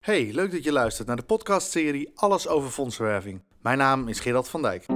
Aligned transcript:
Hey, 0.00 0.30
leuk 0.32 0.50
dat 0.50 0.64
je 0.64 0.72
luistert 0.72 1.06
naar 1.08 1.16
de 1.16 1.22
podcastserie 1.22 2.10
Alles 2.14 2.48
over 2.48 2.70
fondsenwerving. 2.70 3.42
Mijn 3.62 3.78
naam 3.78 4.08
is 4.08 4.20
Gerald 4.20 4.48
van 4.48 4.62
Dijk. 4.62 4.86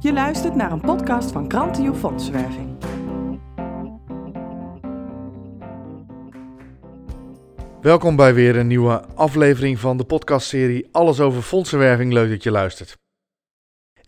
Je 0.00 0.12
luistert 0.12 0.54
naar 0.54 0.72
een 0.72 0.80
podcast 0.80 1.30
van 1.30 1.48
Krantio 1.48 1.94
Fondsenwerving. 1.94 2.76
Welkom 7.80 8.16
bij 8.16 8.34
weer 8.34 8.56
een 8.56 8.66
nieuwe 8.66 9.04
aflevering 9.14 9.78
van 9.78 9.96
de 9.96 10.04
podcastserie 10.04 10.88
Alles 10.92 11.20
over 11.20 11.42
fondsenwerving. 11.42 12.12
Leuk 12.12 12.30
dat 12.30 12.42
je 12.42 12.50
luistert. 12.50 12.99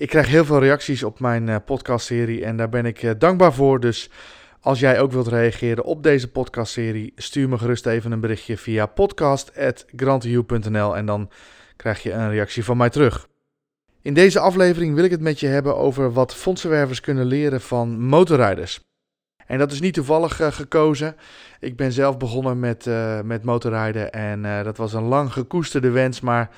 Ik 0.03 0.09
krijg 0.09 0.29
heel 0.29 0.45
veel 0.45 0.59
reacties 0.59 1.03
op 1.03 1.21
mijn 1.21 1.49
uh, 1.49 1.57
podcastserie 1.65 2.45
en 2.45 2.57
daar 2.57 2.69
ben 2.69 2.87
ik 2.87 3.03
uh, 3.03 3.11
dankbaar 3.19 3.53
voor. 3.53 3.81
Dus 3.81 4.11
als 4.61 4.81
jij 4.81 5.01
ook 5.01 5.13
wilt 5.13 5.27
reageren 5.27 5.85
op 5.85 6.03
deze 6.03 6.31
podcastserie, 6.31 7.13
stuur 7.17 7.49
me 7.49 7.59
gerust 7.59 7.87
even 7.87 8.13
een 8.13 8.21
berichtje 8.21 8.57
via 8.57 8.87
podcast.grantiu.nl 8.87 10.97
en 10.97 11.07
dan 11.07 11.31
krijg 11.77 12.03
je 12.03 12.13
een 12.13 12.31
reactie 12.31 12.65
van 12.65 12.77
mij 12.77 12.91
terug. 12.91 13.29
In 14.01 14.15
deze 14.15 14.39
aflevering 14.39 14.95
wil 14.95 15.05
ik 15.05 15.11
het 15.11 15.21
met 15.21 15.41
je 15.41 15.47
hebben 15.47 15.77
over 15.77 16.13
wat 16.13 16.35
fondsenwervers 16.35 17.01
kunnen 17.01 17.27
leren 17.27 17.61
van 17.61 18.01
motorrijders. 18.01 18.81
En 19.47 19.59
dat 19.59 19.73
is 19.73 19.81
niet 19.81 19.95
toevallig 19.95 20.41
uh, 20.41 20.53
gekozen. 20.53 21.17
Ik 21.61 21.77
ben 21.77 21.93
zelf 21.93 22.17
begonnen 22.17 22.61
met, 22.61 22.87
met 23.25 23.45
motorrijden 23.45 24.13
en 24.13 24.65
dat 24.65 24.77
was 24.77 24.93
een 24.93 25.03
lang 25.03 25.33
gekoesterde 25.33 25.91
wens, 25.91 26.21
maar 26.21 26.51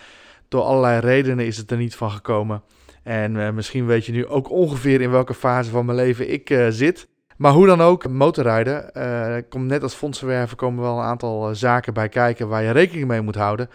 door 0.48 0.62
allerlei 0.62 1.00
redenen 1.00 1.46
is 1.46 1.56
het 1.56 1.70
er 1.70 1.76
niet 1.76 1.94
van 1.94 2.10
gekomen. 2.10 2.62
En 3.04 3.34
uh, 3.34 3.50
misschien 3.50 3.86
weet 3.86 4.06
je 4.06 4.12
nu 4.12 4.26
ook 4.26 4.50
ongeveer 4.50 5.00
in 5.00 5.10
welke 5.10 5.34
fase 5.34 5.70
van 5.70 5.84
mijn 5.84 5.98
leven 5.98 6.32
ik 6.32 6.50
uh, 6.50 6.66
zit. 6.68 7.08
Maar 7.36 7.52
hoe 7.52 7.66
dan 7.66 7.80
ook, 7.80 8.08
motorrijden. 8.08 8.90
Uh, 8.96 9.36
komt 9.48 9.66
net 9.66 9.82
als 9.82 9.94
fondsenwerven 9.94 10.56
komen 10.56 10.82
wel 10.82 10.98
een 10.98 11.04
aantal 11.04 11.54
zaken 11.54 11.94
bij 11.94 12.08
kijken 12.08 12.48
waar 12.48 12.62
je 12.62 12.70
rekening 12.70 13.08
mee 13.08 13.20
moet 13.20 13.34
houden. 13.34 13.70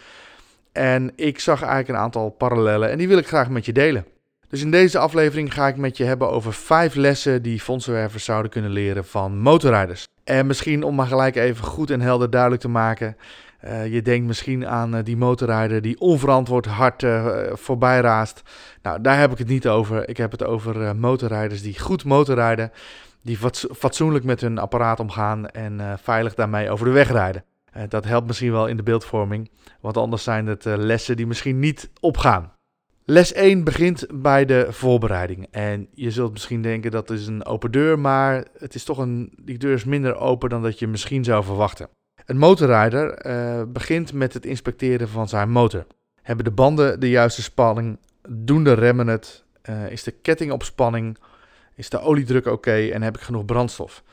En 0.71 1.11
ik 1.15 1.39
zag 1.39 1.59
eigenlijk 1.59 1.89
een 1.89 2.03
aantal 2.03 2.29
parallellen 2.29 2.89
en 2.89 2.97
die 2.97 3.07
wil 3.07 3.17
ik 3.17 3.27
graag 3.27 3.49
met 3.49 3.65
je 3.65 3.73
delen. 3.73 4.05
Dus 4.49 4.61
in 4.61 4.71
deze 4.71 4.99
aflevering 4.99 5.53
ga 5.53 5.67
ik 5.67 5.77
met 5.77 5.97
je 5.97 6.03
hebben 6.03 6.29
over 6.29 6.53
vijf 6.53 6.95
lessen 6.95 7.41
die 7.41 7.59
fondsenwervers 7.59 8.23
zouden 8.23 8.51
kunnen 8.51 8.71
leren 8.71 9.05
van 9.05 9.37
motorrijders. 9.37 10.07
En 10.23 10.47
misschien 10.47 10.83
om 10.83 10.95
maar 10.95 11.07
gelijk 11.07 11.35
even 11.35 11.65
goed 11.65 11.89
en 11.89 12.01
helder 12.01 12.29
duidelijk 12.29 12.61
te 12.61 12.69
maken. 12.69 13.17
Uh, 13.65 13.93
je 13.93 14.01
denkt 14.01 14.27
misschien 14.27 14.67
aan 14.67 14.95
uh, 14.95 15.03
die 15.03 15.17
motorrijder 15.17 15.81
die 15.81 15.99
onverantwoord 15.99 16.65
hard 16.65 17.03
uh, 17.03 17.27
voorbij 17.53 17.99
raast. 17.99 18.41
Nou, 18.81 19.01
daar 19.01 19.19
heb 19.19 19.31
ik 19.31 19.37
het 19.37 19.47
niet 19.47 19.67
over. 19.67 20.09
Ik 20.09 20.17
heb 20.17 20.31
het 20.31 20.43
over 20.43 20.95
motorrijders 20.95 21.61
die 21.61 21.79
goed 21.79 22.03
motorrijden. 22.03 22.71
Die 23.23 23.37
fatsoenlijk 23.75 24.25
met 24.25 24.41
hun 24.41 24.57
apparaat 24.57 24.99
omgaan 24.99 25.47
en 25.47 25.99
veilig 26.01 26.33
daarmee 26.33 26.69
over 26.69 26.85
de 26.85 26.91
weg 26.91 27.11
rijden. 27.11 27.43
dat 27.89 28.05
helpt 28.05 28.27
misschien 28.27 28.51
wel 28.51 28.67
in 28.67 28.77
de 28.77 28.83
beeldvorming. 28.83 29.51
Want 29.81 29.97
anders 29.97 30.23
zijn 30.23 30.47
het 30.47 30.65
lessen 30.65 31.17
die 31.17 31.27
misschien 31.27 31.59
niet 31.59 31.89
opgaan. 31.99 32.51
Les 33.05 33.33
1 33.33 33.63
begint 33.63 34.05
bij 34.13 34.45
de 34.45 34.67
voorbereiding. 34.69 35.47
En 35.51 35.87
je 35.93 36.11
zult 36.11 36.31
misschien 36.31 36.61
denken 36.61 36.91
dat 36.91 37.09
is 37.09 37.27
een 37.27 37.45
open 37.45 37.71
deur, 37.71 37.99
maar 37.99 38.45
het 38.57 38.75
is 38.75 38.83
toch 38.83 38.97
een, 38.97 39.33
die 39.41 39.57
deur 39.57 39.73
is 39.73 39.85
minder 39.85 40.15
open 40.15 40.49
dan 40.49 40.61
dat 40.61 40.79
je 40.79 40.87
misschien 40.87 41.23
zou 41.23 41.43
verwachten. 41.43 41.89
Een 42.29 42.37
motorrijder 42.37 43.25
uh, 43.25 43.61
begint 43.67 44.13
met 44.13 44.33
het 44.33 44.45
inspecteren 44.45 45.09
van 45.09 45.27
zijn 45.27 45.49
motor. 45.49 45.85
Hebben 46.21 46.45
de 46.45 46.51
banden 46.51 46.99
de 46.99 47.09
juiste 47.09 47.41
spanning? 47.41 47.99
Doen 48.27 48.63
de 48.63 48.73
remmen 48.73 49.07
het? 49.07 49.43
Uh, 49.69 49.91
is 49.91 50.03
de 50.03 50.11
ketting 50.11 50.51
op 50.51 50.63
spanning? 50.63 51.17
Is 51.75 51.89
de 51.89 51.99
oliedruk 51.99 52.45
oké? 52.45 52.87
En 52.87 53.01
heb 53.01 53.15
ik 53.15 53.21
genoeg 53.21 53.45
brandstof? 53.45 54.03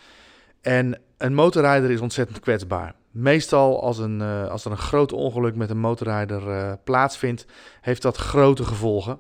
En 0.61 1.01
een 1.19 1.35
motorrijder 1.35 1.91
is 1.91 2.01
ontzettend 2.01 2.41
kwetsbaar. 2.41 2.95
Meestal 3.11 3.83
als, 3.83 3.99
een, 3.99 4.21
uh, 4.21 4.49
als 4.49 4.65
er 4.65 4.71
een 4.71 4.77
groot 4.77 5.13
ongeluk 5.13 5.57
met 5.57 5.71
een 5.71 5.79
motorrijder 5.79 6.77
plaatsvindt, 6.85 7.47
heeft 7.81 8.03
dat 8.03 8.17
grote 8.17 8.65
gevolgen. 8.65 9.19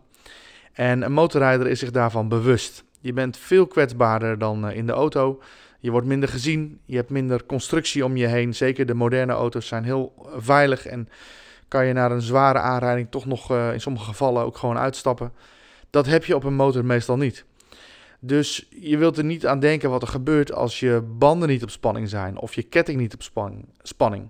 En 0.72 1.02
een 1.02 1.12
motorrijder 1.12 1.66
is 1.66 1.78
zich 1.78 1.90
daarvan 1.90 2.28
bewust. 2.28 2.84
Je 3.00 3.12
bent 3.12 3.36
veel 3.36 3.66
kwetsbaarder 3.66 4.38
dan 4.38 4.70
in 4.70 4.86
de 4.86 4.92
auto. 4.92 5.40
Je 5.80 5.90
wordt 5.90 6.06
minder 6.06 6.28
gezien, 6.28 6.80
je 6.84 6.96
hebt 6.96 7.10
minder 7.10 7.46
constructie 7.46 8.04
om 8.04 8.16
je 8.16 8.26
heen. 8.26 8.54
Zeker 8.54 8.86
de 8.86 8.94
moderne 8.94 9.32
auto's 9.32 9.66
zijn 9.66 9.84
heel 9.84 10.28
veilig 10.36 10.86
en 10.86 11.08
kan 11.68 11.86
je 11.86 11.92
na 11.92 12.10
een 12.10 12.22
zware 12.22 12.58
aanrijding 12.58 13.10
toch 13.10 13.26
nog 13.26 13.50
uh, 13.52 13.72
in 13.72 13.80
sommige 13.80 14.04
gevallen 14.04 14.44
ook 14.44 14.56
gewoon 14.56 14.78
uitstappen. 14.78 15.32
Dat 15.90 16.06
heb 16.06 16.24
je 16.24 16.34
op 16.34 16.44
een 16.44 16.54
motor 16.54 16.84
meestal 16.84 17.16
niet. 17.16 17.44
Dus 18.20 18.66
je 18.80 18.96
wilt 18.96 19.18
er 19.18 19.24
niet 19.24 19.46
aan 19.46 19.60
denken 19.60 19.90
wat 19.90 20.02
er 20.02 20.08
gebeurt 20.08 20.52
als 20.52 20.80
je 20.80 21.02
banden 21.18 21.48
niet 21.48 21.62
op 21.62 21.70
spanning 21.70 22.08
zijn 22.08 22.38
of 22.38 22.54
je 22.54 22.62
ketting 22.62 23.00
niet 23.00 23.14
op 23.14 23.22
spanning. 23.82 24.28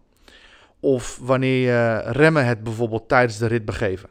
Of 0.80 1.18
wanneer 1.22 1.66
je 1.66 1.98
remmen 2.10 2.46
het 2.46 2.62
bijvoorbeeld 2.62 3.08
tijdens 3.08 3.38
de 3.38 3.46
rit 3.46 3.64
begeven. 3.64 4.08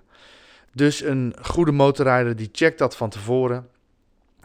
Dus 0.73 1.01
een 1.01 1.35
goede 1.41 1.71
motorrijder 1.71 2.35
die 2.35 2.49
checkt 2.51 2.77
dat 2.77 2.95
van 2.95 3.09
tevoren. 3.09 3.67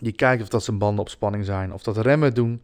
Die 0.00 0.12
kijkt 0.12 0.42
of 0.42 0.48
dat 0.48 0.64
zijn 0.64 0.78
banden 0.78 1.00
op 1.00 1.08
spanning 1.08 1.44
zijn, 1.44 1.72
of 1.72 1.82
dat 1.82 1.96
remmen 1.96 2.34
doen, 2.34 2.62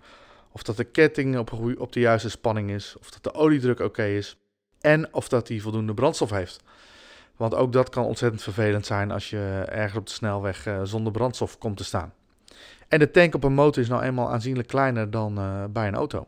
of 0.53 0.63
dat 0.63 0.77
de 0.77 0.85
ketting 0.85 1.39
op, 1.39 1.53
op 1.79 1.93
de 1.93 2.01
juiste 2.01 2.31
spanning 2.31 2.71
is, 2.71 2.97
of 3.01 3.11
dat 3.11 3.23
de 3.23 3.35
oliedruk 3.35 3.81
oké 3.81 4.05
is 4.05 4.37
en 4.81 5.15
of 5.15 5.29
dat 5.29 5.49
hij 5.49 5.59
voldoende 5.59 5.95
brandstof 5.95 6.31
heeft. 6.31 6.63
Want 7.37 7.55
ook 7.55 7.73
dat 7.73 7.89
kan 7.89 8.05
ontzettend 8.05 8.43
vervelend 8.43 8.87
zijn 8.87 9.11
als 9.11 9.31
je 9.31 9.65
ergens 9.69 9.99
op 9.99 10.07
de 10.07 10.13
snelweg 10.13 10.67
uh, 10.67 10.81
zonder 10.83 11.13
brandstof 11.13 11.59
komt 11.59 11.77
te 11.77 11.85
staan. 11.85 12.13
En 12.89 12.99
de 12.99 13.11
tank 13.11 13.35
op 13.35 13.45
een 13.45 13.55
motor 13.55 13.83
is 13.83 13.89
nou 13.89 14.03
eenmaal 14.03 14.31
aanzienlijk 14.31 14.69
kleiner 14.69 15.11
dan 15.11 15.39
uh, 15.39 15.65
bij 15.71 15.87
een 15.89 15.95
auto. 15.95 16.27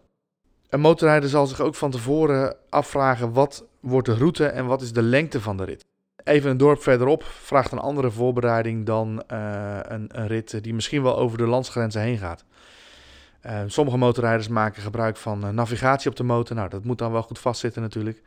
Een 0.69 0.81
motorrijder 0.81 1.29
zal 1.29 1.47
zich 1.47 1.61
ook 1.61 1.75
van 1.75 1.91
tevoren 1.91 2.57
afvragen 2.69 3.33
wat 3.33 3.65
wordt 3.81 4.07
de 4.07 4.15
route 4.15 4.47
en 4.47 4.67
wat 4.67 4.83
is 4.83 4.93
de 4.93 5.03
lengte 5.03 5.41
van 5.41 5.57
de 5.57 5.65
rit. 5.65 5.85
Even 6.28 6.50
een 6.50 6.56
dorp 6.56 6.83
verderop 6.83 7.25
vraagt 7.25 7.72
een 7.72 7.78
andere 7.78 8.11
voorbereiding 8.11 8.87
dan 8.87 9.22
uh, 9.33 9.78
een, 9.83 10.09
een, 10.12 10.27
rit 10.27 10.62
die 10.62 10.75
misschien 10.75 11.03
wel 11.03 11.19
over 11.19 11.39
de 11.39 11.47
landsgrenzen 11.47 12.00
heen 12.00 12.19
gaat. 12.19 12.44
Uh, 13.47 13.61
sommige 13.66 13.97
motorrijders 13.97 14.49
maken 14.49 14.83
gebruik 14.83 15.17
van 15.17 15.44
uh, 15.44 15.50
navigatie 15.50 16.11
op 16.11 16.17
de 16.17 16.22
motor. 16.22 16.56
Nou, 16.56 16.69
dat 16.69 16.84
moet 16.84 16.99
dan 16.99 17.12
wel 17.12 17.22
goed 17.22 17.38
vastzitten 17.38 17.83
natuurlijk. 17.83 18.22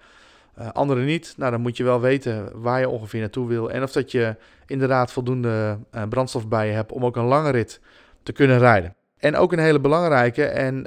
andere 0.73 1.01
niet. 1.01 1.33
Nou, 1.37 1.51
dan 1.51 1.61
moet 1.61 1.77
je 1.77 1.83
wel 1.83 2.01
weten 2.01 2.61
waar 2.61 2.79
je 2.79 2.89
ongeveer 2.89 3.19
naartoe 3.19 3.47
wil. 3.47 3.71
En 3.71 3.83
of 3.83 3.91
dat 3.91 4.11
je 4.11 4.35
inderdaad 4.65 5.11
voldoende 5.11 5.77
brandstof 6.09 6.47
bij 6.47 6.67
je 6.67 6.73
hebt 6.73 6.91
om 6.91 7.05
ook 7.05 7.15
een 7.15 7.23
lange 7.23 7.49
rit 7.51 7.79
te 8.23 8.31
kunnen 8.31 8.59
rijden. 8.59 8.95
En 9.17 9.35
ook 9.35 9.51
een 9.51 9.59
hele 9.59 9.79
belangrijke, 9.79 10.45
en 10.45 10.83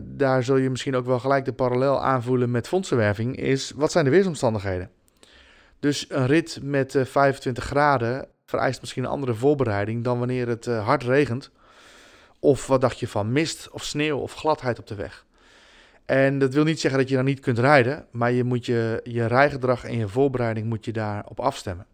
daar 0.00 0.42
zul 0.42 0.56
je 0.56 0.70
misschien 0.70 0.96
ook 0.96 1.06
wel 1.06 1.18
gelijk 1.18 1.44
de 1.44 1.52
parallel 1.52 2.02
aanvoelen 2.02 2.50
met 2.50 2.68
fondsenwerving, 2.68 3.36
is 3.36 3.72
wat 3.76 3.92
zijn 3.92 4.04
de 4.04 4.10
weersomstandigheden? 4.10 4.90
Dus 5.82 6.06
een 6.08 6.26
rit 6.26 6.58
met 6.62 6.94
uh, 6.94 7.04
25 7.04 7.64
graden 7.64 8.28
vereist 8.46 8.80
misschien 8.80 9.04
een 9.04 9.10
andere 9.10 9.34
voorbereiding 9.34 10.04
dan 10.04 10.18
wanneer 10.18 10.48
het 10.48 10.66
uh, 10.66 10.84
hard 10.84 11.02
regent. 11.02 11.50
Of 12.38 12.66
wat 12.66 12.80
dacht 12.80 13.00
je 13.00 13.08
van 13.08 13.32
mist 13.32 13.70
of 13.70 13.84
sneeuw 13.84 14.18
of 14.18 14.34
gladheid 14.34 14.78
op 14.78 14.86
de 14.86 14.94
weg. 14.94 15.26
En 16.04 16.38
dat 16.38 16.54
wil 16.54 16.64
niet 16.64 16.80
zeggen 16.80 17.00
dat 17.00 17.08
je 17.08 17.14
dan 17.14 17.24
niet 17.24 17.40
kunt 17.40 17.58
rijden, 17.58 18.06
maar 18.10 18.32
je 18.32 18.44
moet 18.44 18.66
je, 18.66 19.00
je 19.04 19.26
rijgedrag 19.26 19.84
en 19.84 19.98
je 19.98 20.08
voorbereiding 20.08 20.66
moet 20.66 20.84
je 20.84 20.92
daarop 20.92 21.40
afstemmen. 21.40 21.86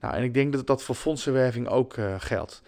Nou, 0.00 0.14
en 0.14 0.22
ik 0.22 0.34
denk 0.34 0.52
dat 0.52 0.66
dat 0.66 0.82
voor 0.82 0.94
fondsenwerving 0.94 1.68
ook 1.68 1.96
uh, 1.96 2.14
geldt. 2.18 2.62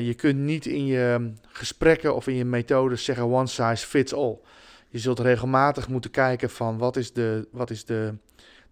Je 0.00 0.14
kunt 0.16 0.38
niet 0.38 0.66
in 0.66 0.86
je 0.86 1.32
gesprekken 1.48 2.14
of 2.14 2.26
in 2.26 2.34
je 2.34 2.44
methodes 2.44 3.04
zeggen 3.04 3.24
one 3.24 3.46
size 3.46 3.86
fits 3.86 4.14
all. 4.14 4.38
Je 4.88 4.98
zult 4.98 5.18
regelmatig 5.18 5.88
moeten 5.88 6.10
kijken 6.10 6.50
van 6.50 6.78
wat 6.78 6.96
is 6.96 7.12
de, 7.12 7.48
wat 7.50 7.70
is 7.70 7.84
de 7.84 8.14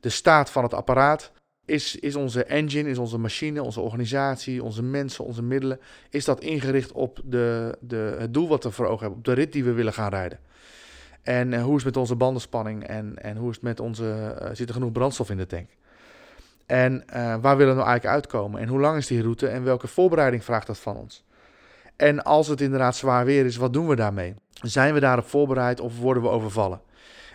de 0.02 0.08
staat 0.08 0.50
van 0.50 0.62
het 0.62 0.74
apparaat. 0.74 1.32
Is, 1.64 1.96
is 1.96 2.16
onze 2.16 2.44
engine, 2.44 2.90
is 2.90 2.98
onze 2.98 3.18
machine, 3.18 3.62
onze 3.62 3.80
organisatie, 3.80 4.62
onze 4.62 4.82
mensen, 4.82 5.24
onze 5.24 5.42
middelen, 5.42 5.80
is 6.10 6.24
dat 6.24 6.40
ingericht 6.40 6.92
op 6.92 7.20
de, 7.24 7.78
de, 7.80 8.16
het 8.18 8.34
doel 8.34 8.48
wat 8.48 8.64
we 8.64 8.70
voor 8.70 8.86
ogen 8.86 9.00
hebben, 9.00 9.18
op 9.18 9.24
de 9.24 9.32
rit 9.32 9.52
die 9.52 9.64
we 9.64 9.72
willen 9.72 9.92
gaan 9.92 10.10
rijden? 10.10 10.38
En 11.22 11.52
uh, 11.52 11.62
hoe 11.62 11.76
is 11.76 11.84
het 11.84 11.84
met 11.84 11.96
onze 11.96 12.16
bandenspanning 12.16 12.86
en, 12.86 13.22
en 13.22 13.36
hoe 13.36 13.48
is 13.48 13.54
het 13.54 13.64
met 13.64 13.80
onze, 13.80 14.36
uh, 14.42 14.48
zit 14.52 14.68
er 14.68 14.74
genoeg 14.74 14.92
brandstof 14.92 15.30
in 15.30 15.36
de 15.36 15.46
tank? 15.46 15.68
En 16.66 17.04
uh, 17.06 17.36
waar 17.40 17.56
willen 17.56 17.72
we 17.72 17.80
nou 17.80 17.90
eigenlijk 17.90 18.06
uitkomen? 18.06 18.60
En 18.60 18.68
hoe 18.68 18.80
lang 18.80 18.96
is 18.96 19.06
die 19.06 19.22
route 19.22 19.48
en 19.48 19.64
welke 19.64 19.86
voorbereiding 19.86 20.44
vraagt 20.44 20.66
dat 20.66 20.78
van 20.78 20.96
ons? 20.96 21.24
En 21.96 22.22
als 22.22 22.48
het 22.48 22.60
inderdaad 22.60 22.96
zwaar 22.96 23.24
weer 23.24 23.44
is, 23.44 23.56
wat 23.56 23.72
doen 23.72 23.88
we 23.88 23.96
daarmee? 23.96 24.34
Zijn 24.52 24.94
we 24.94 25.00
daarop 25.00 25.28
voorbereid 25.28 25.80
of 25.80 25.98
worden 25.98 26.22
we 26.22 26.28
overvallen? 26.28 26.80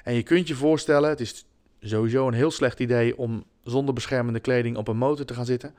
En 0.04 0.14
je 0.14 0.24
kunt 0.24 0.48
je 0.48 0.56
voorstellen, 0.56 1.10
het 1.10 1.20
is 1.20 1.47
sowieso 1.80 2.28
een 2.28 2.34
heel 2.34 2.52
slecht 2.52 2.80
idee 2.80 3.18
om 3.18 3.44
zonder 3.64 3.94
beschermende 3.94 4.40
kleding 4.40 4.78
op 4.78 4.88
een 4.88 4.98
motor 4.98 5.26
te 5.26 5.34
gaan 5.34 5.46
zitten. 5.46 5.76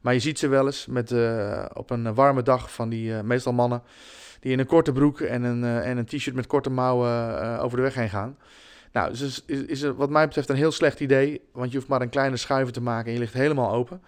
Maar 0.00 0.14
je 0.14 0.20
ziet 0.20 0.38
ze 0.38 0.48
wel 0.48 0.66
eens 0.66 0.86
met, 0.86 1.10
uh, 1.10 1.64
op 1.72 1.90
een 1.90 2.14
warme 2.14 2.42
dag 2.42 2.72
van 2.72 2.88
die, 2.88 3.10
uh, 3.10 3.20
meestal 3.20 3.52
mannen, 3.52 3.82
die 4.40 4.52
in 4.52 4.58
een 4.58 4.66
korte 4.66 4.92
broek 4.92 5.20
en 5.20 5.42
een, 5.42 5.62
uh, 5.62 5.88
en 5.88 5.96
een 5.96 6.04
t-shirt 6.04 6.34
met 6.34 6.46
korte 6.46 6.70
mouwen 6.70 7.58
over 7.60 7.76
de 7.76 7.82
weg 7.82 7.94
heen 7.94 8.08
gaan. 8.08 8.36
Nou, 8.92 9.10
dus 9.10 9.20
is, 9.20 9.42
is, 9.46 9.62
is 9.62 9.82
wat 9.82 10.10
mij 10.10 10.26
betreft 10.26 10.48
een 10.48 10.56
heel 10.56 10.72
slecht 10.72 11.00
idee, 11.00 11.40
want 11.52 11.70
je 11.70 11.76
hoeft 11.76 11.88
maar 11.88 12.00
een 12.00 12.08
kleine 12.08 12.36
schuiver 12.36 12.72
te 12.72 12.80
maken 12.80 13.06
en 13.06 13.12
je 13.12 13.18
ligt 13.18 13.32
helemaal 13.32 13.72
open. 13.72 14.02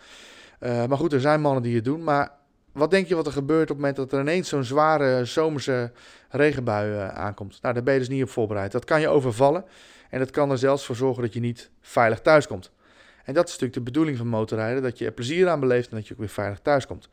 maar 0.60 0.96
goed, 0.96 1.12
er 1.12 1.20
zijn 1.20 1.40
mannen 1.40 1.62
die 1.62 1.74
het 1.74 1.84
doen, 1.84 2.04
maar 2.04 2.30
wat 2.74 2.90
denk 2.90 3.06
je 3.06 3.14
wat 3.14 3.26
er 3.26 3.32
gebeurt 3.32 3.62
op 3.62 3.68
het 3.68 3.76
moment 3.76 3.96
dat 3.96 4.12
er 4.12 4.20
ineens 4.20 4.48
zo'n 4.48 4.64
zware 4.64 5.24
zomerse 5.24 5.92
regenbui 6.28 6.90
uh, 6.90 7.08
aankomt? 7.08 7.58
Nou, 7.62 7.74
daar 7.74 7.82
ben 7.82 7.92
je 7.92 7.98
dus 7.98 8.08
niet 8.08 8.22
op 8.22 8.30
voorbereid. 8.30 8.72
Dat 8.72 8.84
kan 8.84 9.00
je 9.00 9.08
overvallen 9.08 9.64
en 10.10 10.18
dat 10.18 10.30
kan 10.30 10.50
er 10.50 10.58
zelfs 10.58 10.84
voor 10.84 10.96
zorgen 10.96 11.22
dat 11.22 11.32
je 11.32 11.40
niet 11.40 11.70
veilig 11.80 12.20
thuis 12.20 12.46
komt. 12.46 12.70
En 13.24 13.34
dat 13.34 13.44
is 13.44 13.50
natuurlijk 13.52 13.78
de 13.78 13.90
bedoeling 13.92 14.16
van 14.16 14.26
motorrijden, 14.26 14.82
dat 14.82 14.98
je 14.98 15.04
er 15.04 15.12
plezier 15.12 15.48
aan 15.48 15.60
beleeft 15.60 15.90
en 15.90 15.96
dat 15.96 16.06
je 16.06 16.12
ook 16.12 16.20
weer 16.20 16.28
veilig 16.28 16.58
thuis 16.58 16.86
komt. 16.86 17.08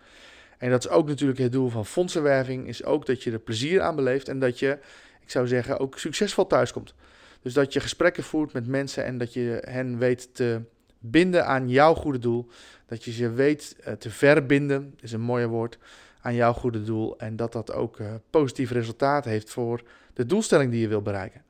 En 0.58 0.70
dat 0.70 0.86
is 0.86 0.90
ook 0.90 1.08
natuurlijk 1.08 1.40
het 1.40 1.52
doel 1.52 1.70
van 1.70 1.86
fondsenwerving, 1.86 2.68
is 2.68 2.84
ook 2.84 3.06
dat 3.06 3.24
je 3.24 3.32
er 3.32 3.40
plezier 3.40 3.82
aan 3.82 3.96
beleeft 3.96 4.28
en 4.28 4.40
dat 4.40 4.60
je, 4.60 4.78
ik 5.22 5.30
zou 5.30 5.48
zeggen, 5.48 5.80
ook 5.80 6.00
succesvol 6.00 6.48
thuis 6.48 6.72
komt. 6.72 6.94
Dus 7.42 7.54
dat 7.54 7.74
je 7.74 7.80
gesprekken 7.80 8.24
voert 8.24 8.54
met 8.54 8.68
mensen 8.68 9.06
en 9.06 9.18
dat 9.18 9.34
je 9.34 9.62
hen 9.66 9.98
weet 9.98 10.36
te 10.36 10.62
binden 11.02 11.46
aan 11.46 11.70
jouw 11.70 11.94
goede 11.94 12.20
doel. 12.20 12.48
Dat 12.86 13.04
je 13.04 13.12
ze 13.12 13.30
weet 13.30 13.76
uh, 13.88 13.94
te 13.94 14.10
verbinden, 14.10 14.96
is 15.00 15.12
een 15.12 15.22
mooie 15.22 15.48
woord, 15.48 15.78
aan 16.22 16.36
jouw 16.36 16.54
goede 16.54 16.84
doel. 16.84 17.20
En 17.20 17.36
dat 17.36 17.52
dat 17.52 17.74
ook 17.74 18.00
uh, 18.00 18.08
positief 18.30 18.72
resultaat 18.72 19.26
heeft 19.26 19.50
voor 19.50 19.82
de 20.14 20.26
doelstelling 20.26 20.72
die 20.72 20.82
je 20.82 20.88
wil 20.88 21.02
bereiken. 21.02 21.44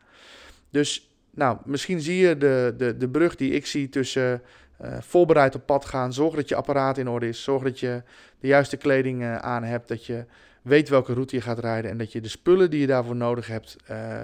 Dus 0.69 1.09
nou, 1.31 1.57
misschien 1.65 2.01
zie 2.01 2.27
je 2.27 2.37
de, 2.37 2.73
de, 2.77 2.97
de 2.97 3.09
brug 3.09 3.35
die 3.35 3.51
ik 3.51 3.65
zie 3.65 3.89
tussen 3.89 4.41
uh, 4.81 4.97
voorbereid 5.01 5.55
op 5.55 5.65
pad 5.65 5.85
gaan. 5.85 6.13
Zorg 6.13 6.35
dat 6.35 6.49
je 6.49 6.55
apparaat 6.55 6.97
in 6.97 7.09
orde 7.09 7.27
is. 7.27 7.43
Zorg 7.43 7.63
dat 7.63 7.79
je 7.79 8.03
de 8.39 8.47
juiste 8.47 8.77
kleding 8.77 9.25
aan 9.25 9.63
hebt. 9.63 9.87
Dat 9.87 10.05
je 10.05 10.25
weet 10.61 10.89
welke 10.89 11.13
route 11.13 11.35
je 11.35 11.41
gaat 11.41 11.59
rijden. 11.59 11.91
En 11.91 11.97
dat 11.97 12.11
je 12.11 12.21
de 12.21 12.29
spullen 12.29 12.69
die 12.69 12.79
je 12.79 12.87
daarvoor 12.87 13.15
nodig 13.15 13.47
hebt, 13.47 13.75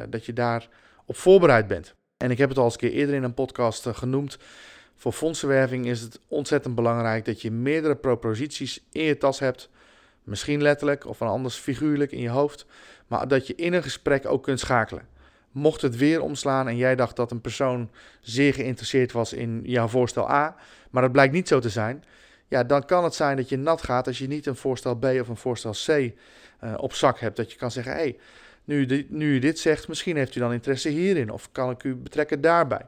dat 0.09 0.25
je 0.25 0.33
daar 0.33 0.69
op 1.05 1.15
voorbereid 1.15 1.67
bent. 1.67 1.95
En 2.17 2.31
ik 2.31 2.37
heb 2.37 2.49
het 2.49 2.57
al 2.57 2.63
eens 2.63 2.73
een 2.73 2.79
keer 2.79 2.91
eerder 2.91 3.15
in 3.15 3.23
een 3.23 3.33
podcast 3.33 3.87
genoemd. 3.87 4.37
Voor 4.97 5.11
fondsenwerving 5.11 5.85
is 5.85 6.01
het 6.01 6.19
ontzettend 6.27 6.75
belangrijk 6.75 7.25
dat 7.25 7.41
je 7.41 7.51
meerdere 7.51 7.95
proposities 7.95 8.83
in 8.91 9.03
je 9.03 9.17
tas 9.17 9.39
hebt. 9.39 9.69
Misschien 10.23 10.61
letterlijk 10.61 11.05
of 11.05 11.21
anders 11.21 11.55
figuurlijk 11.55 12.11
in 12.11 12.21
je 12.21 12.29
hoofd. 12.29 12.65
Maar 13.07 13.27
dat 13.27 13.47
je 13.47 13.55
in 13.55 13.73
een 13.73 13.83
gesprek 13.83 14.25
ook 14.25 14.43
kunt 14.43 14.59
schakelen. 14.59 15.07
Mocht 15.51 15.81
het 15.81 15.95
weer 15.95 16.21
omslaan 16.21 16.67
en 16.67 16.77
jij 16.77 16.95
dacht 16.95 17.15
dat 17.15 17.31
een 17.31 17.41
persoon 17.41 17.89
zeer 18.21 18.53
geïnteresseerd 18.53 19.11
was 19.11 19.33
in 19.33 19.61
jouw 19.63 19.87
voorstel 19.87 20.31
A, 20.31 20.55
maar 20.89 21.03
het 21.03 21.11
blijkt 21.11 21.33
niet 21.33 21.47
zo 21.47 21.59
te 21.59 21.69
zijn, 21.69 22.03
ja, 22.47 22.63
dan 22.63 22.85
kan 22.85 23.03
het 23.03 23.15
zijn 23.15 23.37
dat 23.37 23.49
je 23.49 23.57
nat 23.57 23.81
gaat 23.81 24.07
als 24.07 24.17
je 24.17 24.27
niet 24.27 24.45
een 24.45 24.55
voorstel 24.55 24.95
B 24.95 25.03
of 25.03 25.27
een 25.27 25.37
voorstel 25.37 25.71
C 25.71 25.87
uh, 25.87 26.11
op 26.77 26.93
zak 26.93 27.19
hebt. 27.19 27.35
Dat 27.35 27.51
je 27.51 27.57
kan 27.57 27.71
zeggen: 27.71 27.91
hé, 27.91 27.97
hey, 27.97 28.17
nu, 28.63 29.05
nu 29.09 29.35
u 29.35 29.39
dit 29.39 29.59
zegt, 29.59 29.87
misschien 29.87 30.17
heeft 30.17 30.35
u 30.35 30.39
dan 30.39 30.53
interesse 30.53 30.89
hierin 30.89 31.31
of 31.31 31.51
kan 31.51 31.69
ik 31.69 31.83
u 31.83 31.95
betrekken 31.95 32.41
daarbij. 32.41 32.85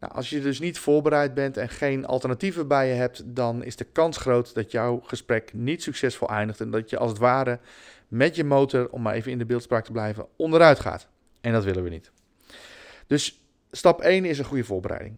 Nou, 0.00 0.12
als 0.12 0.30
je 0.30 0.40
dus 0.40 0.60
niet 0.60 0.78
voorbereid 0.78 1.34
bent 1.34 1.56
en 1.56 1.68
geen 1.68 2.06
alternatieven 2.06 2.68
bij 2.68 2.88
je 2.88 2.94
hebt, 2.94 3.22
dan 3.26 3.64
is 3.64 3.76
de 3.76 3.84
kans 3.84 4.16
groot 4.16 4.54
dat 4.54 4.70
jouw 4.70 5.00
gesprek 5.00 5.52
niet 5.52 5.82
succesvol 5.82 6.28
eindigt 6.28 6.60
en 6.60 6.70
dat 6.70 6.90
je 6.90 6.98
als 6.98 7.10
het 7.10 7.18
ware 7.18 7.58
met 8.08 8.36
je 8.36 8.44
motor, 8.44 8.88
om 8.90 9.02
maar 9.02 9.14
even 9.14 9.32
in 9.32 9.38
de 9.38 9.46
beeldspraak 9.46 9.84
te 9.84 9.92
blijven, 9.92 10.26
onderuit 10.36 10.80
gaat. 10.80 11.08
En 11.40 11.52
dat 11.52 11.64
willen 11.64 11.82
we 11.82 11.88
niet. 11.88 12.10
Dus 13.06 13.42
stap 13.70 14.00
1 14.00 14.24
is 14.24 14.38
een 14.38 14.44
goede 14.44 14.64
voorbereiding. 14.64 15.16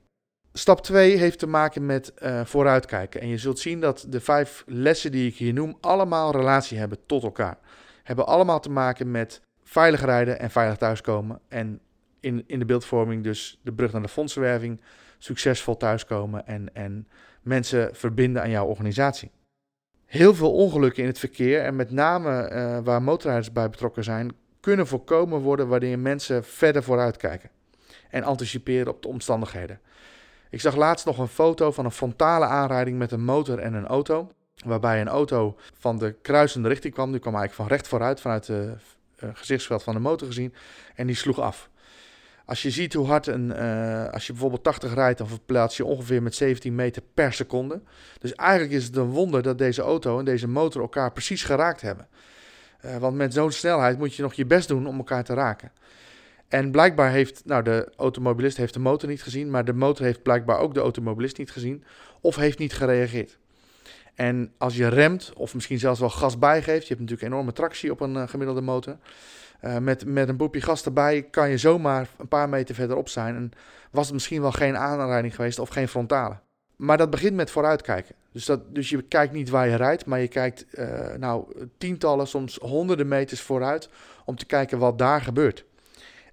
Stap 0.52 0.80
2 0.80 1.16
heeft 1.16 1.38
te 1.38 1.46
maken 1.46 1.86
met 1.86 2.12
uh, 2.22 2.44
vooruitkijken. 2.44 3.20
En 3.20 3.28
je 3.28 3.38
zult 3.38 3.58
zien 3.58 3.80
dat 3.80 4.06
de 4.08 4.20
vijf 4.20 4.64
lessen 4.66 5.12
die 5.12 5.28
ik 5.28 5.36
hier 5.36 5.52
noem 5.52 5.76
allemaal 5.80 6.32
relatie 6.32 6.78
hebben 6.78 6.98
tot 7.06 7.22
elkaar. 7.22 7.58
Hebben 8.02 8.26
allemaal 8.26 8.60
te 8.60 8.70
maken 8.70 9.10
met 9.10 9.40
veilig 9.62 10.04
rijden 10.04 10.38
en 10.38 10.50
veilig 10.50 10.76
thuiskomen. 10.76 11.40
En 11.48 11.80
in, 12.28 12.44
in 12.46 12.58
de 12.58 12.64
beeldvorming 12.64 13.22
dus 13.22 13.58
de 13.62 13.72
brug 13.72 13.92
naar 13.92 14.02
de 14.02 14.08
fondsenwerving, 14.08 14.80
succesvol 15.18 15.76
thuiskomen 15.76 16.46
en, 16.46 16.74
en 16.74 17.08
mensen 17.42 17.90
verbinden 17.92 18.42
aan 18.42 18.50
jouw 18.50 18.66
organisatie. 18.66 19.30
Heel 20.04 20.34
veel 20.34 20.52
ongelukken 20.52 21.02
in 21.02 21.08
het 21.08 21.18
verkeer 21.18 21.60
en 21.60 21.76
met 21.76 21.90
name 21.90 22.50
uh, 22.50 22.78
waar 22.84 23.02
motorrijders 23.02 23.52
bij 23.52 23.70
betrokken 23.70 24.04
zijn, 24.04 24.32
kunnen 24.60 24.86
voorkomen 24.86 25.40
worden 25.40 25.68
wanneer 25.68 25.98
mensen 25.98 26.44
verder 26.44 26.82
vooruit 26.82 27.16
kijken 27.16 27.50
en 28.10 28.22
anticiperen 28.22 28.92
op 28.92 29.02
de 29.02 29.08
omstandigheden. 29.08 29.80
Ik 30.50 30.60
zag 30.60 30.76
laatst 30.76 31.06
nog 31.06 31.18
een 31.18 31.28
foto 31.28 31.72
van 31.72 31.84
een 31.84 31.90
frontale 31.90 32.44
aanrijding 32.44 32.98
met 32.98 33.12
een 33.12 33.24
motor 33.24 33.58
en 33.58 33.74
een 33.74 33.86
auto. 33.86 34.30
Waarbij 34.64 35.00
een 35.00 35.08
auto 35.08 35.56
van 35.78 35.98
de 35.98 36.12
kruisende 36.22 36.68
richting 36.68 36.94
kwam. 36.94 37.10
Die 37.10 37.20
kwam 37.20 37.34
eigenlijk 37.34 37.68
van 37.68 37.76
recht 37.76 37.88
vooruit 37.88 38.20
vanuit 38.20 38.46
het 38.46 38.80
uh, 39.24 39.30
gezichtsveld 39.32 39.82
van 39.82 39.94
de 39.94 40.00
motor 40.00 40.26
gezien. 40.26 40.54
En 40.94 41.06
die 41.06 41.16
sloeg 41.16 41.40
af. 41.40 41.70
Als 42.48 42.62
je 42.62 42.70
ziet 42.70 42.94
hoe 42.94 43.06
hard 43.06 43.26
een, 43.26 43.50
uh, 43.56 44.08
als 44.08 44.26
je 44.26 44.32
bijvoorbeeld 44.32 44.62
80 44.62 44.94
rijdt, 44.94 45.18
dan 45.18 45.28
verplaats 45.28 45.76
je 45.76 45.84
ongeveer 45.84 46.22
met 46.22 46.34
17 46.34 46.74
meter 46.74 47.02
per 47.14 47.32
seconde. 47.32 47.80
Dus 48.18 48.34
eigenlijk 48.34 48.72
is 48.72 48.84
het 48.84 48.96
een 48.96 49.10
wonder 49.10 49.42
dat 49.42 49.58
deze 49.58 49.82
auto 49.82 50.18
en 50.18 50.24
deze 50.24 50.48
motor 50.48 50.82
elkaar 50.82 51.12
precies 51.12 51.42
geraakt 51.42 51.80
hebben. 51.80 52.08
Uh, 52.84 52.96
want 52.96 53.16
met 53.16 53.34
zo'n 53.34 53.52
snelheid 53.52 53.98
moet 53.98 54.14
je 54.14 54.22
nog 54.22 54.34
je 54.34 54.46
best 54.46 54.68
doen 54.68 54.86
om 54.86 54.96
elkaar 54.96 55.24
te 55.24 55.34
raken. 55.34 55.72
En 56.48 56.70
blijkbaar 56.70 57.10
heeft, 57.10 57.42
nou 57.44 57.62
de 57.62 57.92
automobilist 57.96 58.56
heeft 58.56 58.74
de 58.74 58.80
motor 58.80 59.08
niet 59.08 59.22
gezien, 59.22 59.50
maar 59.50 59.64
de 59.64 59.72
motor 59.72 60.04
heeft 60.04 60.22
blijkbaar 60.22 60.58
ook 60.58 60.74
de 60.74 60.80
automobilist 60.80 61.38
niet 61.38 61.50
gezien 61.50 61.84
of 62.20 62.36
heeft 62.36 62.58
niet 62.58 62.72
gereageerd. 62.72 63.38
En 64.14 64.52
als 64.58 64.76
je 64.76 64.88
remt 64.88 65.32
of 65.36 65.54
misschien 65.54 65.78
zelfs 65.78 66.00
wel 66.00 66.10
gas 66.10 66.38
bijgeeft, 66.38 66.82
je 66.82 66.94
hebt 66.94 67.00
natuurlijk 67.00 67.32
enorme 67.32 67.52
tractie 67.52 67.90
op 67.90 68.00
een 68.00 68.14
uh, 68.14 68.28
gemiddelde 68.28 68.60
motor. 68.60 68.96
Uh, 69.60 69.78
met, 69.78 70.04
met 70.04 70.28
een 70.28 70.36
boepje 70.36 70.60
gas 70.60 70.84
erbij 70.84 71.22
kan 71.22 71.50
je 71.50 71.58
zomaar 71.58 72.08
een 72.18 72.28
paar 72.28 72.48
meter 72.48 72.74
verderop 72.74 73.08
zijn. 73.08 73.34
En 73.36 73.50
was 73.90 74.04
het 74.04 74.14
misschien 74.14 74.40
wel 74.40 74.52
geen 74.52 74.76
aanrijding 74.76 75.34
geweest 75.34 75.58
of 75.58 75.68
geen 75.68 75.88
frontale. 75.88 76.36
Maar 76.76 76.96
dat 76.96 77.10
begint 77.10 77.34
met 77.34 77.50
vooruitkijken. 77.50 78.14
Dus, 78.32 78.44
dat, 78.44 78.74
dus 78.74 78.88
je 78.88 79.02
kijkt 79.02 79.32
niet 79.32 79.48
waar 79.48 79.68
je 79.68 79.76
rijdt, 79.76 80.06
maar 80.06 80.20
je 80.20 80.28
kijkt 80.28 80.66
uh, 80.72 81.14
nou, 81.14 81.54
tientallen, 81.78 82.26
soms 82.26 82.56
honderden 82.56 83.08
meters 83.08 83.40
vooruit 83.40 83.88
om 84.24 84.36
te 84.36 84.46
kijken 84.46 84.78
wat 84.78 84.98
daar 84.98 85.20
gebeurt. 85.20 85.64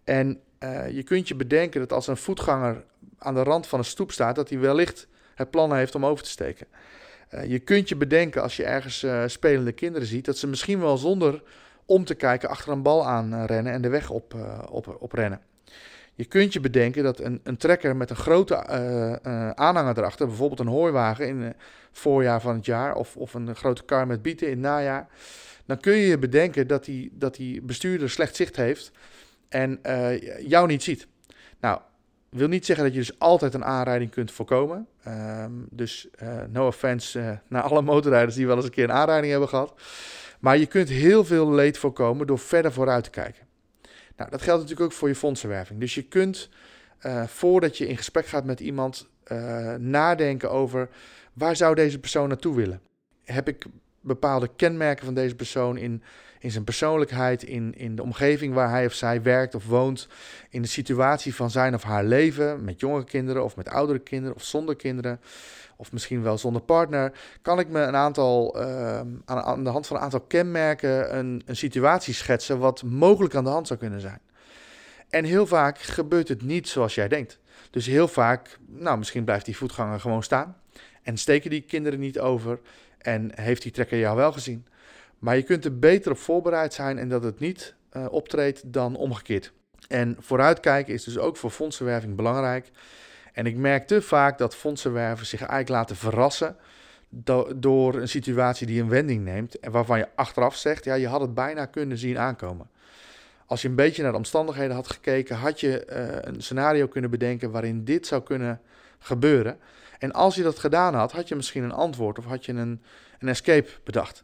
En 0.04 0.40
uh, 0.60 0.90
je 0.90 1.04
kunt 1.04 1.28
je 1.28 1.36
bedenken 1.36 1.80
dat 1.80 1.94
als 1.94 2.08
een 2.08 2.18
voetganger 2.18 2.84
aan 3.18 3.34
de 3.34 3.44
rand 3.44 3.68
van 3.68 3.80
een 3.80 3.86
stoep 3.86 4.12
staat, 4.12 4.36
dat 4.36 4.50
hij 4.50 4.60
wellicht 4.60 5.08
het 5.36 5.50
plan 5.50 5.76
heeft 5.76 5.96
om 5.96 6.06
over 6.06 6.24
te 6.24 6.30
steken. 6.30 6.68
je 7.48 7.60
kunt 7.60 7.90
je 7.90 7.96
bedenken 7.96 8.42
als 8.42 8.56
je 8.56 8.64
ergens 8.64 9.06
spelende 9.26 9.72
kinderen 9.72 10.08
ziet, 10.08 10.26
dat 10.26 10.38
ze 10.38 10.48
misschien 10.48 10.80
wel 10.80 10.98
zonder 10.98 11.44
om 11.86 12.06
te 12.06 12.16
kijken 12.16 12.50
achter 12.50 12.72
een 12.72 12.82
bal 12.82 13.08
aan 13.08 13.46
rennen 13.46 13.74
en 13.74 13.82
de 13.82 13.90
weg 13.90 14.10
op, 14.10 14.34
uh, 14.34 14.60
op, 14.70 14.98
op 15.00 15.12
rennen. 15.12 15.42
Je 16.14 16.26
kunt 16.26 16.54
je 16.54 16.60
bedenken 16.60 17.04
dat 17.04 17.20
een, 17.20 17.40
een 17.44 17.58
trekker 17.58 17.96
met 17.96 18.10
een 18.10 18.16
grote 18.16 18.54
uh, 18.56 19.50
aanhanger 19.50 19.98
erachter, 19.98 20.28
bijvoorbeeld 20.28 20.60
een 20.60 20.68
hooiwagen 20.68 21.28
in 21.28 21.42
het 21.42 21.56
voorjaar 21.92 22.42
van 22.42 22.56
het 22.56 22.66
jaar 22.66 22.96
of, 22.96 23.18
of 23.18 23.34
een 23.34 23.56
grote 23.56 23.84
kar 23.84 24.08
met 24.08 24.22
bieten 24.22 24.48
in 24.48 24.54
het 24.54 24.62
najaar, 24.62 25.08
dan 25.66 25.80
kun 25.80 25.94
je 25.94 26.08
je 26.08 26.20
bedenken 26.20 26.68
dat 26.68 26.86
die, 26.86 27.12
dat 27.14 27.36
die 27.36 27.62
bestuurder 27.62 28.10
slecht 28.10 28.36
zicht 28.36 28.56
heeft 28.56 28.92
en 29.50 29.80
jou 30.40 30.68
niet 30.68 30.84
ziet. 30.84 31.08
Nou, 31.60 31.80
wil 32.30 32.48
niet 32.48 32.66
zeggen 32.66 32.86
dat 32.86 32.94
je 32.94 33.00
dus 33.00 33.20
altijd 33.20 33.54
een 33.54 33.66
aanrijding 33.66 34.12
kunt 34.12 34.32
voorkomen. 34.32 34.88
Um, 35.08 35.68
dus 35.70 36.08
no 36.50 36.68
offense 36.68 37.40
naar 37.48 37.62
alle 37.62 37.82
motorrijders 37.82 38.36
die 38.36 38.48
wel 38.48 38.56
eens 38.56 38.66
een 38.66 38.72
keer 38.72 38.84
een 38.84 38.92
aanrijding 38.92 39.32
hebben 39.32 39.50
gehad. 39.50 39.74
Maar 40.40 40.58
je 40.58 40.66
kunt 40.66 40.90
heel 40.90 41.26
veel 41.26 41.52
leed 41.52 41.78
voorkomen 41.78 42.28
door 42.28 42.40
verder 42.40 42.72
vooruit 42.72 43.04
te 43.04 43.10
kijken. 43.10 43.46
Nou, 44.18 44.30
dat 44.30 44.42
geldt 44.42 44.62
natuurlijk 44.62 44.92
ook 44.92 44.98
voor 44.98 45.08
je 45.08 45.16
fondsenwerving. 45.16 45.80
Dus 45.80 45.96
je 45.96 46.04
kunt, 46.04 46.50
uh, 47.02 47.28
voordat 47.28 47.78
je 47.78 47.88
in 47.88 47.98
gesprek 47.98 48.26
gaat 48.26 48.46
met 48.46 48.60
iemand, 48.60 49.08
uh, 49.32 49.76
nadenken 49.76 50.52
over 50.52 50.90
waar 51.34 51.56
zou 51.56 51.76
deze 51.76 52.00
persoon 52.00 52.28
naartoe 52.28 52.56
willen. 52.56 52.82
Heb 53.24 53.48
ik 53.48 53.66
bepaalde 54.02 54.50
kenmerken 54.56 55.06
van 55.06 55.14
deze 55.14 55.36
persoon 55.36 55.78
in, 55.78 56.04
in 56.40 56.52
zijn 56.52 56.64
persoonlijkheid, 56.64 57.44
in, 57.44 57.74
in 57.78 57.96
de 57.96 58.02
omgeving 58.02 58.54
waar 58.54 58.70
hij 58.70 58.86
of 58.86 58.94
zij 58.94 59.22
werkt 59.22 59.56
of 59.56 59.68
woont, 59.68 60.08
in 60.50 60.62
de 60.62 60.68
situatie 60.68 61.36
van 61.36 61.52
zijn 61.52 61.74
of 61.74 61.84
haar 61.84 62.04
leven, 62.04 62.64
met 62.64 62.80
jonge 62.80 63.04
kinderen 63.04 63.44
of 63.44 63.56
met 63.56 63.70
oudere 63.70 64.00
kinderen 64.00 64.36
of 64.36 64.44
zonder 64.44 64.76
kinderen 64.76 65.20
of 65.78 65.92
misschien 65.92 66.24
wel 66.24 66.38
zonder 66.38 66.62
partner, 66.62 67.12
kan 67.42 67.60
ik 67.60 67.68
me 67.68 67.82
een 67.82 67.96
aantal, 67.96 68.62
uh, 68.62 68.98
aan, 68.98 69.20
aan, 69.26 69.64
de 69.64 69.70
hand 69.70 69.88
van 69.88 69.98
een 69.98 70.04
aantal 70.04 70.22
kenmerken 70.22 71.18
een, 71.18 71.42
een 71.46 71.56
situatie 71.56 72.14
schetsen 72.14 72.60
wat 72.60 72.84
mogelijk 72.84 73.36
aan 73.36 73.44
de 73.44 73.50
hand 73.50 73.68
zou 73.68 73.80
kunnen 73.80 74.02
zijn. 74.02 74.20
En 75.10 75.24
heel 75.24 75.48
vaak 75.48 75.80
gebeurt 75.80 76.28
het 76.28 76.42
niet 76.42 76.68
zoals 76.68 76.96
jij 76.96 77.08
denkt. 77.08 77.40
Dus 77.70 77.86
heel 77.86 78.08
vaak, 78.08 78.58
nou 78.66 78.98
misschien 78.98 79.24
blijft 79.24 79.46
die 79.46 79.58
voetganger 79.58 80.00
gewoon 80.00 80.24
staan 80.24 80.58
en 81.04 81.18
steken 81.18 81.50
die 81.50 81.62
kinderen 81.62 82.00
niet 82.00 82.20
over 82.20 82.60
en 82.98 83.32
heeft 83.42 83.62
die 83.62 83.72
trekker 83.72 84.00
jou 84.00 84.16
wel 84.16 84.32
gezien. 84.32 84.66
Maar 85.20 85.36
je 85.36 85.44
kunt 85.44 85.66
er 85.66 85.80
beter 85.80 86.12
op 86.12 86.18
voorbereid 86.18 86.74
zijn 86.74 86.98
en 86.98 87.10
dat 87.10 87.24
het 87.24 87.40
niet 87.40 87.76
uh, 87.94 88.06
optreedt 88.10 88.74
dan 88.74 88.96
omgekeerd. 88.96 89.52
En 89.88 90.16
vooruitkijken 90.20 90.94
is 90.94 91.04
dus 91.04 91.18
ook 91.18 91.38
voor 91.38 91.50
fondsenwerving 91.50 92.16
belangrijk. 92.16 92.72
En 93.34 93.46
ik 93.46 93.58
merk 93.58 93.88
te 93.88 94.02
vaak 94.02 94.38
dat 94.38 94.56
fondsenwervers 94.56 95.30
zich 95.30 95.40
eigenlijk 95.40 95.70
laten 95.70 95.96
verrassen 95.96 96.56
do 97.10 97.60
door 97.60 97.96
een 97.96 98.08
situatie 98.08 98.68
die 98.68 98.82
een 98.82 98.90
wending 98.90 99.24
neemt 99.24 99.60
en 99.60 99.72
waarvan 99.72 99.98
je 99.98 100.08
achteraf 100.16 100.56
zegt, 100.56 100.84
ja, 100.84 100.94
je 100.94 101.08
had 101.08 101.22
het 101.22 101.34
bijna 101.34 101.66
kunnen 101.66 101.98
zien 101.98 102.20
aankomen. 102.20 102.70
Als 103.46 103.62
je 103.62 103.68
een 103.68 103.76
beetje 103.76 104.02
naar 104.02 104.12
de 104.12 104.18
omstandigheden 104.18 104.76
had 104.76 104.88
gekeken, 104.88 105.36
had 105.36 105.60
je 105.60 105.88
uh, 105.90 106.34
een 106.34 106.42
scenario 106.42 106.88
kunnen 106.88 107.10
bedenken 107.10 107.52
waarin 107.52 107.84
dit 107.84 108.08
zou 108.08 108.24
kunnen 108.24 108.62
gebeuren. 109.00 109.58
En 110.00 110.12
als 110.12 110.36
je 110.36 110.44
dat 110.44 110.60
gedaan 110.60 110.94
had, 110.94 111.12
had 111.12 111.28
je 111.28 111.36
misschien 111.36 111.64
een 111.64 111.72
antwoord 111.72 112.18
of 112.18 112.26
had 112.26 112.46
je 112.46 112.52
een, 112.52 112.82
een 113.20 113.28
escape 113.28 113.70
bedacht. 113.84 114.24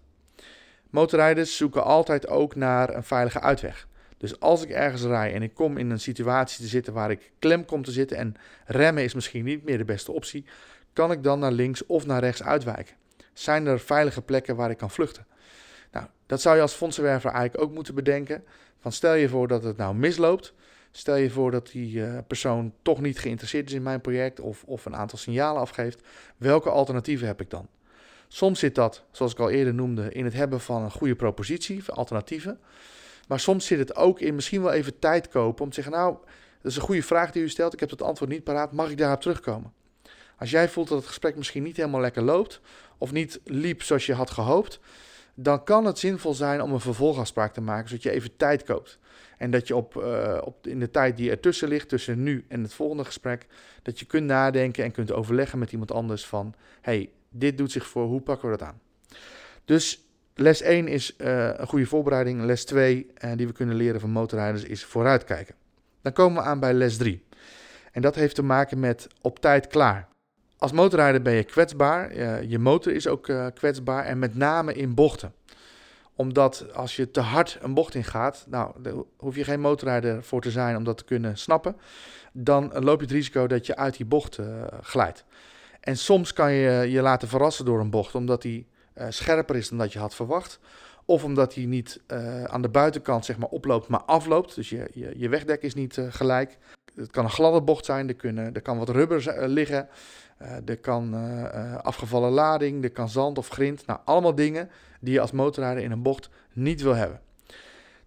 Motorrijders 0.91 1.57
zoeken 1.57 1.83
altijd 1.83 2.27
ook 2.27 2.55
naar 2.55 2.95
een 2.95 3.03
veilige 3.03 3.39
uitweg. 3.39 3.88
Dus 4.17 4.39
als 4.39 4.63
ik 4.63 4.69
ergens 4.69 5.03
rij 5.03 5.33
en 5.33 5.41
ik 5.41 5.53
kom 5.53 5.77
in 5.77 5.89
een 5.89 6.00
situatie 6.00 6.63
te 6.63 6.69
zitten 6.69 6.93
waar 6.93 7.12
ik 7.12 7.31
klem 7.39 7.65
kom 7.65 7.83
te 7.83 7.91
zitten 7.91 8.17
en 8.17 8.36
remmen 8.65 9.03
is 9.03 9.13
misschien 9.13 9.45
niet 9.45 9.63
meer 9.63 9.77
de 9.77 9.86
beste 9.86 10.12
optie, 10.12 10.45
kan 10.93 11.12
ik 11.12 11.24
dan 11.24 11.39
naar 11.39 11.51
links 11.51 11.86
of 11.86 12.05
naar 12.05 12.19
rechts 12.19 12.43
uitwijken? 12.43 12.95
Zijn 13.33 13.65
er 13.65 13.79
veilige 13.79 14.21
plekken 14.21 14.55
waar 14.55 14.69
ik 14.69 14.77
kan 14.77 14.91
vluchten? 14.91 15.25
Nou, 15.91 16.05
dat 16.25 16.41
zou 16.41 16.55
je 16.55 16.62
als 16.62 16.74
fondsenwerver 16.74 17.31
eigenlijk 17.31 17.63
ook 17.63 17.74
moeten 17.74 17.95
bedenken. 17.95 18.43
Van 18.79 18.91
stel 18.91 19.13
je 19.13 19.29
voor 19.29 19.48
dat 19.48 19.63
het 19.63 19.77
nou 19.77 19.95
misloopt. 19.95 20.53
Stel 20.91 21.15
je 21.15 21.29
voor 21.29 21.51
dat 21.51 21.71
die 21.71 21.95
uh, 21.95 22.17
persoon 22.27 22.74
toch 22.81 23.01
niet 23.01 23.19
geïnteresseerd 23.19 23.69
is 23.69 23.75
in 23.75 23.83
mijn 23.83 24.01
project 24.01 24.39
of, 24.39 24.63
of 24.63 24.86
een 24.86 24.95
aantal 24.95 25.17
signalen 25.17 25.62
afgeeft. 25.62 26.01
Welke 26.38 26.69
alternatieven 26.69 27.27
heb 27.27 27.41
ik 27.41 27.50
dan? 27.50 27.67
Soms 28.34 28.60
zit 28.60 28.76
dat, 28.76 29.04
zoals 29.12 29.32
ik 29.32 29.40
al 29.40 29.50
eerder 29.50 29.74
noemde, 29.74 30.12
in 30.12 30.26
het 30.26 30.34
hebben 30.34 30.60
van 30.60 30.82
een 30.82 30.92
goede 30.92 31.16
propositie, 31.16 31.84
alternatieven. 31.92 32.60
Maar 33.28 33.40
soms 33.40 33.66
zit 33.66 33.80
het 33.80 33.96
ook 33.96 34.20
in 34.20 34.36
misschien 34.36 34.62
wel 34.62 34.72
even 34.72 35.00
tijd 35.00 35.28
kopen 35.28 35.64
om 35.64 35.70
te 35.70 35.76
zeggen, 35.76 35.94
nou, 35.94 36.18
dat 36.62 36.72
is 36.72 36.78
een 36.78 36.84
goede 36.84 37.04
vraag 37.04 37.32
die 37.32 37.44
u 37.44 37.50
stelt, 37.50 37.74
ik 37.74 37.80
heb 37.80 37.90
het 37.90 38.02
antwoord 38.02 38.32
niet 38.32 38.44
paraat, 38.44 38.72
mag 38.72 38.90
ik 38.90 38.98
daarop 38.98 39.22
terugkomen? 39.22 39.74
Als 40.38 40.52
jij 40.52 40.70
voelt 40.70 40.88
dat 40.88 40.98
het 40.98 41.08
gesprek 41.08 41.36
misschien 41.36 41.64
niet 41.64 41.78
helemaal 41.78 42.02
lekker 42.02 42.22
loopt, 42.22 42.62
of 42.98 43.12
niet 43.12 43.40
liep 43.44 43.82
zoals 43.82 44.06
je 44.06 44.14
had 44.14 44.30
gehoopt, 44.30 44.80
dan 45.36 45.64
kan 45.64 45.86
het 45.86 46.00
zinvol 46.00 46.34
zijn 46.34 46.62
om 46.62 46.74
een 46.74 46.80
vervolgafspraak 46.80 47.54
te 47.54 47.62
maken, 47.62 47.90
zodat 47.90 48.04
je 48.04 48.12
even 48.12 48.36
tijd 48.38 48.64
koopt. 48.64 49.00
En 49.38 49.52
dat 49.52 49.68
je 49.68 49.76
op, 49.76 49.96
uh, 49.96 50.38
op, 50.44 50.68
in 50.68 50.80
de 50.80 50.90
tijd 50.90 51.18
die 51.18 51.30
ertussen 51.30 51.68
ligt, 51.68 51.90
tussen 51.90 52.24
nu 52.24 52.46
en 52.48 52.64
het 52.64 52.74
volgende 52.74 53.06
gesprek, 53.06 53.48
dat 53.82 54.00
je 54.00 54.06
kunt 54.06 54.26
nadenken 54.26 54.84
en 54.84 54.92
kunt 54.92 55.12
overleggen 55.12 55.60
met 55.60 55.72
iemand 55.72 55.92
anders 55.92 56.26
van, 56.26 56.54
hey, 56.82 57.10
dit 57.34 57.58
doet 57.58 57.72
zich 57.72 57.88
voor, 57.88 58.06
hoe 58.06 58.22
pakken 58.22 58.50
we 58.50 58.58
dat 58.58 58.68
aan? 58.68 58.80
Dus 59.66 60.06
les 60.36 60.62
1 60.62 60.88
is 60.88 61.16
uh, 61.18 61.50
een 61.58 61.68
goede 61.68 61.86
voorbereiding. 61.86 62.42
Les 62.44 62.66
2, 62.66 63.08
uh, 63.26 63.32
die 63.36 63.48
we 63.48 63.54
kunnen 63.54 63.76
leren 63.76 64.00
van 64.00 64.10
motorrijders, 64.10 64.64
is 64.64 64.86
vooruitkijken. 64.86 65.56
Dan 66.02 66.14
komen 66.14 66.44
we 66.44 66.50
aan 66.50 66.60
bij 66.60 66.74
les 66.74 66.98
3. 66.98 67.26
En 67.92 68.02
dat 68.02 68.16
heeft 68.16 68.36
te 68.36 68.44
maken 68.44 68.80
met 68.80 69.08
op 69.22 69.40
tijd 69.40 69.68
klaar. 69.68 70.08
Als 70.58 70.72
motorrijder 70.72 71.22
ben 71.22 71.34
je 71.34 71.44
kwetsbaar. 71.44 72.16
Je 72.48 72.60
motor 72.60 72.94
is 72.94 73.08
ook 73.08 73.32
kwetsbaar. 73.54 74.06
En 74.06 74.20
met 74.20 74.36
name 74.36 74.74
in 74.74 74.94
bochten. 74.94 75.34
Omdat 76.16 76.74
als 76.74 76.96
je 76.96 77.12
te 77.12 77.20
hard 77.20 77.58
een 77.62 77.74
bocht 77.74 77.96
ingaat, 77.96 78.46
nou, 78.50 78.74
hoef 79.18 79.36
je 79.36 79.44
geen 79.44 79.60
motorrijder 79.60 80.24
voor 80.24 80.42
te 80.42 80.52
zijn 80.52 80.76
om 80.76 80.84
dat 80.84 80.98
te 80.98 81.04
kunnen 81.04 81.38
snappen. 81.38 81.76
Dan 82.32 82.72
loop 82.74 83.00
je 83.00 83.06
het 83.06 83.16
risico 83.16 83.48
dat 83.48 83.66
je 83.66 83.76
uit 83.76 83.98
die 83.98 84.06
bocht 84.06 84.40
glijdt. 84.82 85.26
En 85.82 85.98
soms 85.98 86.34
kan 86.34 86.54
je 86.54 86.92
je 86.92 87.02
laten 87.02 87.28
verrassen 87.28 87.66
door 87.66 87.80
een 87.80 87.90
bocht, 87.90 88.16
omdat 88.16 88.42
die 88.42 88.68
uh, 88.96 89.06
scherper 89.10 89.56
is 89.56 89.70
dan 89.70 89.78
dat 89.78 89.94
je 89.94 90.00
had 90.00 90.16
verwacht. 90.16 90.60
Of 91.06 91.24
omdat 91.24 91.56
hij 91.56 91.66
niet 91.66 92.02
uh, 92.08 92.44
aan 92.44 92.62
de 92.62 92.70
buitenkant 92.70 93.26
zeg 93.26 93.38
maar, 93.38 93.50
oploopt, 93.50 93.88
maar 93.88 94.04
afloopt. 94.04 94.56
Dus 94.56 94.70
je, 94.70 94.90
je, 94.94 95.14
je 95.16 95.30
wegdek 95.30 95.62
is 95.62 95.74
niet 95.74 95.98
uh, 95.98 96.06
gelijk. 96.10 96.58
Het 96.96 97.12
kan 97.12 97.24
een 97.24 97.30
gladde 97.30 97.62
bocht 97.62 97.86
zijn, 97.86 98.08
er, 98.08 98.16
kunnen, 98.16 98.54
er 98.54 98.62
kan 98.62 98.78
wat 98.78 98.90
rubber 98.90 99.50
liggen. 99.50 99.88
er 100.66 100.78
kan 100.78 101.14
afgevallen 101.84 102.32
lading, 102.32 102.84
er 102.84 102.92
kan 102.92 103.10
zand 103.10 103.38
of 103.38 103.48
grind. 103.48 103.86
Nou, 103.86 104.00
allemaal 104.06 104.36
dingen 104.36 104.70
die 105.00 105.14
je 105.14 105.22
als 105.22 105.32
motorrijder 105.32 105.84
in 105.84 105.92
een 105.92 106.02
bocht 106.02 106.30
niet 106.54 106.82
wil 106.82 106.96
hebben. 106.96 107.20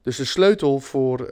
Dus 0.03 0.17
de 0.17 0.25
sleutel 0.25 0.81
voor 0.81 1.29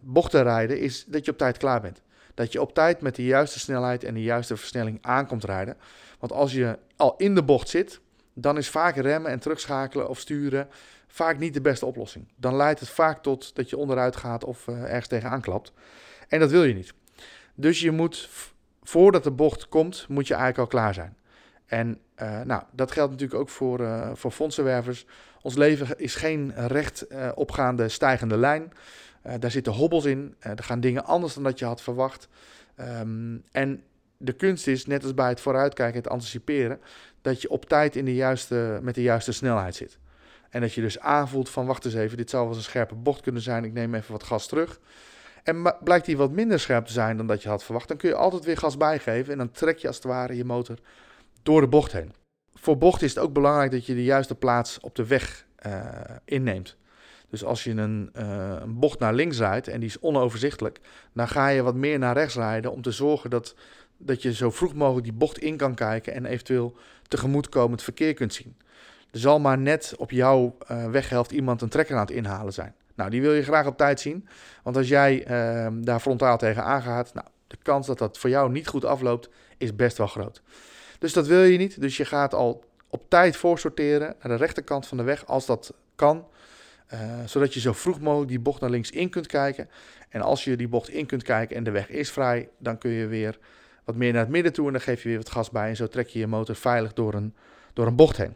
bochtenrijden 0.00 0.80
is 0.80 1.04
dat 1.04 1.24
je 1.24 1.30
op 1.30 1.38
tijd 1.38 1.56
klaar 1.56 1.80
bent. 1.80 2.02
Dat 2.34 2.52
je 2.52 2.60
op 2.60 2.74
tijd 2.74 3.00
met 3.00 3.14
de 3.14 3.24
juiste 3.24 3.58
snelheid 3.58 4.04
en 4.04 4.14
de 4.14 4.22
juiste 4.22 4.56
versnelling 4.56 4.98
aankomt 5.00 5.44
rijden. 5.44 5.76
Want 6.18 6.32
als 6.32 6.52
je 6.52 6.78
al 6.96 7.14
in 7.16 7.34
de 7.34 7.42
bocht 7.42 7.68
zit, 7.68 8.00
dan 8.34 8.56
is 8.58 8.68
vaak 8.68 8.96
remmen 8.96 9.30
en 9.30 9.38
terugschakelen 9.38 10.08
of 10.08 10.18
sturen 10.18 10.68
vaak 11.12 11.38
niet 11.38 11.54
de 11.54 11.60
beste 11.60 11.86
oplossing. 11.86 12.28
Dan 12.36 12.56
leidt 12.56 12.80
het 12.80 12.88
vaak 12.88 13.22
tot 13.22 13.54
dat 13.54 13.70
je 13.70 13.76
onderuit 13.76 14.16
gaat 14.16 14.44
of 14.44 14.66
uh, 14.66 14.82
ergens 14.82 15.06
tegenaan 15.06 15.40
klapt. 15.40 15.72
En 16.28 16.40
dat 16.40 16.50
wil 16.50 16.64
je 16.64 16.74
niet. 16.74 16.92
Dus 17.54 17.80
je 17.80 17.90
moet, 17.90 18.28
voordat 18.82 19.24
de 19.24 19.30
bocht 19.30 19.68
komt, 19.68 20.08
moet 20.08 20.26
je 20.26 20.34
eigenlijk 20.34 20.62
al 20.62 20.78
klaar 20.78 20.94
zijn. 20.94 21.16
En 21.66 21.98
uh, 22.22 22.40
nou, 22.40 22.62
dat 22.70 22.92
geldt 22.92 23.10
natuurlijk 23.10 23.40
ook 23.40 23.48
voor, 23.48 23.80
uh, 23.80 24.10
voor 24.14 24.30
fondsenwervers. 24.30 25.06
Ons 25.42 25.54
leven 25.54 25.98
is 25.98 26.14
geen 26.14 26.52
recht 26.56 27.06
opgaande 27.34 27.88
stijgende 27.88 28.36
lijn. 28.36 28.72
Daar 29.38 29.50
zitten 29.50 29.72
hobbels 29.72 30.04
in. 30.04 30.34
er 30.38 30.64
gaan 30.64 30.80
dingen 30.80 31.04
anders 31.04 31.34
dan 31.34 31.42
dat 31.42 31.58
je 31.58 31.64
had 31.64 31.82
verwacht. 31.82 32.28
Um, 32.80 33.42
en 33.50 33.82
de 34.16 34.32
kunst 34.32 34.66
is, 34.66 34.86
net 34.86 35.02
als 35.02 35.14
bij 35.14 35.28
het 35.28 35.40
vooruitkijken, 35.40 35.96
het 35.96 36.08
anticiperen, 36.08 36.80
dat 37.22 37.42
je 37.42 37.50
op 37.50 37.64
tijd 37.64 37.96
in 37.96 38.04
de 38.04 38.14
juiste, 38.14 38.78
met 38.82 38.94
de 38.94 39.02
juiste 39.02 39.32
snelheid 39.32 39.74
zit. 39.74 39.98
En 40.50 40.60
dat 40.60 40.72
je 40.72 40.80
dus 40.80 40.98
aanvoelt 40.98 41.48
van, 41.48 41.66
wacht 41.66 41.84
eens 41.84 41.94
even, 41.94 42.16
dit 42.16 42.30
zou 42.30 42.42
wel 42.42 42.52
eens 42.52 42.62
een 42.64 42.70
scherpe 42.70 42.94
bocht 42.94 43.20
kunnen 43.20 43.42
zijn, 43.42 43.64
ik 43.64 43.72
neem 43.72 43.94
even 43.94 44.12
wat 44.12 44.22
gas 44.22 44.46
terug. 44.46 44.80
En 45.42 45.74
blijkt 45.84 46.06
die 46.06 46.16
wat 46.16 46.30
minder 46.30 46.60
scherp 46.60 46.86
te 46.86 46.92
zijn 46.92 47.16
dan 47.16 47.26
dat 47.26 47.42
je 47.42 47.48
had 47.48 47.64
verwacht, 47.64 47.88
dan 47.88 47.96
kun 47.96 48.08
je 48.08 48.14
altijd 48.14 48.44
weer 48.44 48.56
gas 48.56 48.76
bijgeven 48.76 49.32
en 49.32 49.38
dan 49.38 49.50
trek 49.50 49.78
je 49.78 49.86
als 49.86 49.96
het 49.96 50.04
ware 50.04 50.36
je 50.36 50.44
motor 50.44 50.78
door 51.42 51.60
de 51.60 51.68
bocht 51.68 51.92
heen. 51.92 52.12
Voor 52.54 52.78
bocht 52.78 53.02
is 53.02 53.14
het 53.14 53.24
ook 53.24 53.32
belangrijk 53.32 53.70
dat 53.70 53.86
je 53.86 53.94
de 53.94 54.04
juiste 54.04 54.34
plaats 54.34 54.80
op 54.80 54.94
de 54.94 55.06
weg 55.06 55.46
uh, 55.66 55.88
inneemt. 56.24 56.76
Dus 57.32 57.44
als 57.44 57.64
je 57.64 57.70
een, 57.70 58.10
uh, 58.16 58.56
een, 58.60 58.78
bocht 58.78 58.98
naar 58.98 59.14
links 59.14 59.38
rijdt 59.38 59.68
en 59.68 59.80
die 59.80 59.88
is 59.88 60.00
onoverzichtelijk, 60.00 60.80
dan 61.12 61.28
ga 61.28 61.48
je 61.48 61.62
wat 61.62 61.74
meer 61.74 61.98
naar 61.98 62.14
rechts 62.14 62.34
rijden 62.34 62.72
om 62.72 62.82
te 62.82 62.90
zorgen 62.90 63.30
dat 63.30 63.54
dat 63.96 64.22
je 64.22 64.34
zo 64.34 64.50
vroeg 64.50 64.74
mogelijk 64.74 65.04
die 65.04 65.12
bocht 65.12 65.38
in 65.38 65.56
kan 65.56 65.74
kijken 65.74 66.12
en 66.12 66.26
eventueel 66.26 66.76
tegemoetkomend 67.08 67.82
verkeer 67.82 68.14
kunt 68.14 68.34
zien. 68.34 68.56
Er 69.10 69.18
zal 69.18 69.40
maar 69.40 69.58
net 69.58 69.94
op 69.96 70.10
jouw 70.10 70.56
uh, 70.70 70.90
weghelft 70.90 71.30
iemand 71.30 71.62
een 71.62 71.68
trekker 71.68 71.94
aan 71.94 72.00
het 72.00 72.10
inhalen 72.10 72.52
zijn. 72.52 72.74
Nou, 72.94 73.10
die 73.10 73.20
wil 73.20 73.32
je 73.32 73.42
graag 73.42 73.66
op 73.66 73.76
tijd 73.76 74.00
zien. 74.00 74.28
Want 74.62 74.76
als 74.76 74.88
jij 74.88 75.20
uh, 75.20 75.66
daar 75.84 76.00
frontaal 76.00 76.38
tegen 76.38 76.64
aangaat, 76.64 77.14
nou, 77.14 77.26
de 77.46 77.56
kans 77.62 77.86
dat 77.86 77.98
dat 77.98 78.18
voor 78.18 78.30
jou 78.30 78.50
niet 78.50 78.68
goed 78.68 78.84
afloopt, 78.84 79.28
is 79.58 79.76
best 79.76 79.98
wel 79.98 80.06
groot. 80.06 80.42
Dus 80.98 81.12
dat 81.12 81.26
wil 81.26 81.42
je 81.42 81.58
niet. 81.58 81.80
Dus 81.80 81.96
je 81.96 82.04
gaat 82.04 82.34
al 82.34 82.64
op 82.88 83.02
tijd 83.08 83.36
voorsorteren 83.36 84.14
naar 84.22 84.32
de 84.32 84.44
rechterkant 84.44 84.86
van 84.86 84.96
de 84.96 85.02
weg, 85.02 85.26
als 85.26 85.46
dat 85.46 85.74
kan. 85.96 86.26
Uh, 86.92 86.98
zodat 87.24 87.54
je 87.54 87.60
zo 87.60 87.72
vroeg 87.72 88.00
mogelijk 88.00 88.30
die 88.30 88.40
bocht 88.40 88.60
naar 88.60 88.70
links 88.70 88.90
in 88.90 89.10
kunt 89.10 89.26
kijken. 89.26 89.68
En 90.08 90.20
als 90.20 90.44
je 90.44 90.56
die 90.56 90.68
bocht 90.68 90.88
in 90.88 91.06
kunt 91.06 91.22
kijken 91.22 91.56
en 91.56 91.64
de 91.64 91.70
weg 91.70 91.88
is 91.88 92.10
vrij, 92.10 92.48
dan 92.58 92.78
kun 92.78 92.90
je 92.90 93.06
weer 93.06 93.38
wat 93.84 93.96
meer 93.96 94.12
naar 94.12 94.20
het 94.20 94.30
midden 94.30 94.52
toe 94.52 94.66
en 94.66 94.72
dan 94.72 94.80
geef 94.82 95.02
je 95.02 95.08
weer 95.08 95.18
wat 95.18 95.30
gas 95.30 95.50
bij 95.50 95.68
en 95.68 95.76
zo 95.76 95.88
trek 95.88 96.08
je 96.08 96.18
je 96.18 96.26
motor 96.26 96.54
veilig 96.54 96.92
door 96.92 97.14
een, 97.14 97.34
door 97.72 97.86
een 97.86 97.96
bocht 97.96 98.16
heen. 98.16 98.34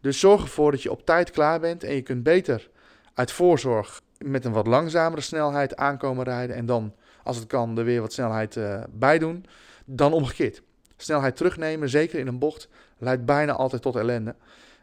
Dus 0.00 0.20
zorg 0.20 0.42
ervoor 0.42 0.70
dat 0.70 0.82
je 0.82 0.90
op 0.90 1.06
tijd 1.06 1.30
klaar 1.30 1.60
bent 1.60 1.84
en 1.84 1.94
je 1.94 2.02
kunt 2.02 2.22
beter 2.22 2.70
uit 3.14 3.32
voorzorg 3.32 4.00
met 4.18 4.44
een 4.44 4.52
wat 4.52 4.66
langzamere 4.66 5.20
snelheid 5.20 5.76
aankomen 5.76 6.24
rijden 6.24 6.56
en 6.56 6.66
dan, 6.66 6.94
als 7.22 7.36
het 7.36 7.46
kan, 7.46 7.78
er 7.78 7.84
weer 7.84 8.00
wat 8.00 8.12
snelheid 8.12 8.56
uh, 8.56 8.82
bij 8.90 9.18
doen, 9.18 9.44
dan 9.84 10.12
omgekeerd. 10.12 10.62
Snelheid 10.96 11.36
terugnemen, 11.36 11.88
zeker 11.88 12.18
in 12.18 12.26
een 12.26 12.38
bocht, 12.38 12.68
leidt 12.98 13.24
bijna 13.24 13.52
altijd 13.52 13.82
tot 13.82 13.96
ellende. 13.96 14.34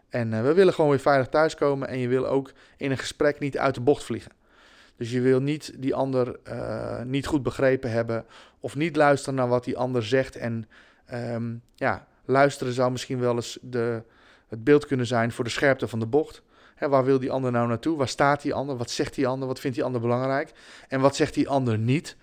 En 0.10 0.32
uh, 0.32 0.42
we 0.42 0.54
willen 0.54 0.74
gewoon 0.74 0.90
weer 0.90 1.00
veilig 1.00 1.28
thuiskomen 1.28 1.88
en 1.88 1.98
je 1.98 2.08
wil 2.08 2.28
ook 2.28 2.52
in 2.78 2.92
een 2.92 2.98
gesprek 2.98 3.40
niet 3.40 3.58
uit 3.58 3.76
de 3.76 3.82
bocht 3.82 4.04
vliegen. 4.04 4.32
Dus 4.96 5.12
je 5.12 5.22
wil 5.22 5.40
niet 5.40 5.74
die 5.76 5.96
ander 5.96 6.40
uh, 6.48 7.02
niet 7.02 7.26
goed 7.26 7.44
begrepen 7.44 7.92
hebben 7.92 8.26
of 8.60 8.76
niet 8.76 8.96
luisteren 8.96 9.36
naar 9.36 9.48
wat 9.48 9.64
die 9.64 9.78
ander 9.78 10.04
zegt. 10.04 10.36
En 10.36 10.70
um, 11.14 11.62
ja, 11.76 12.08
luisteren 12.26 12.74
zou 12.74 12.92
misschien 12.92 13.20
wel 13.20 13.36
eens 13.36 13.58
de, 13.62 14.04
het 14.48 14.64
beeld 14.64 14.86
kunnen 14.86 15.06
zijn 15.06 15.32
voor 15.32 15.44
de 15.44 15.50
scherpte 15.50 15.88
van 15.88 16.00
de 16.00 16.06
bocht. 16.06 16.42
Waar 16.80 17.06
wil 17.06 17.20
die 17.20 17.32
ander 17.32 17.52
nou 17.52 17.68
naartoe? 17.68 17.98
Waar 17.98 18.08
staat 18.08 18.42
die 18.42 18.54
ander? 18.54 18.78
Wat 18.78 18.90
zegt 18.90 19.16
die 19.16 19.28
ander? 19.28 19.48
Wat 19.48 19.60
vindt 19.60 19.76
die 19.76 19.86
ander 19.86 20.02
belangrijk? 20.02 20.52
En 20.88 21.00
wat 21.00 21.16
zegt 21.16 21.34
die 21.34 21.50
ander 21.50 21.78
niet? 21.78 22.16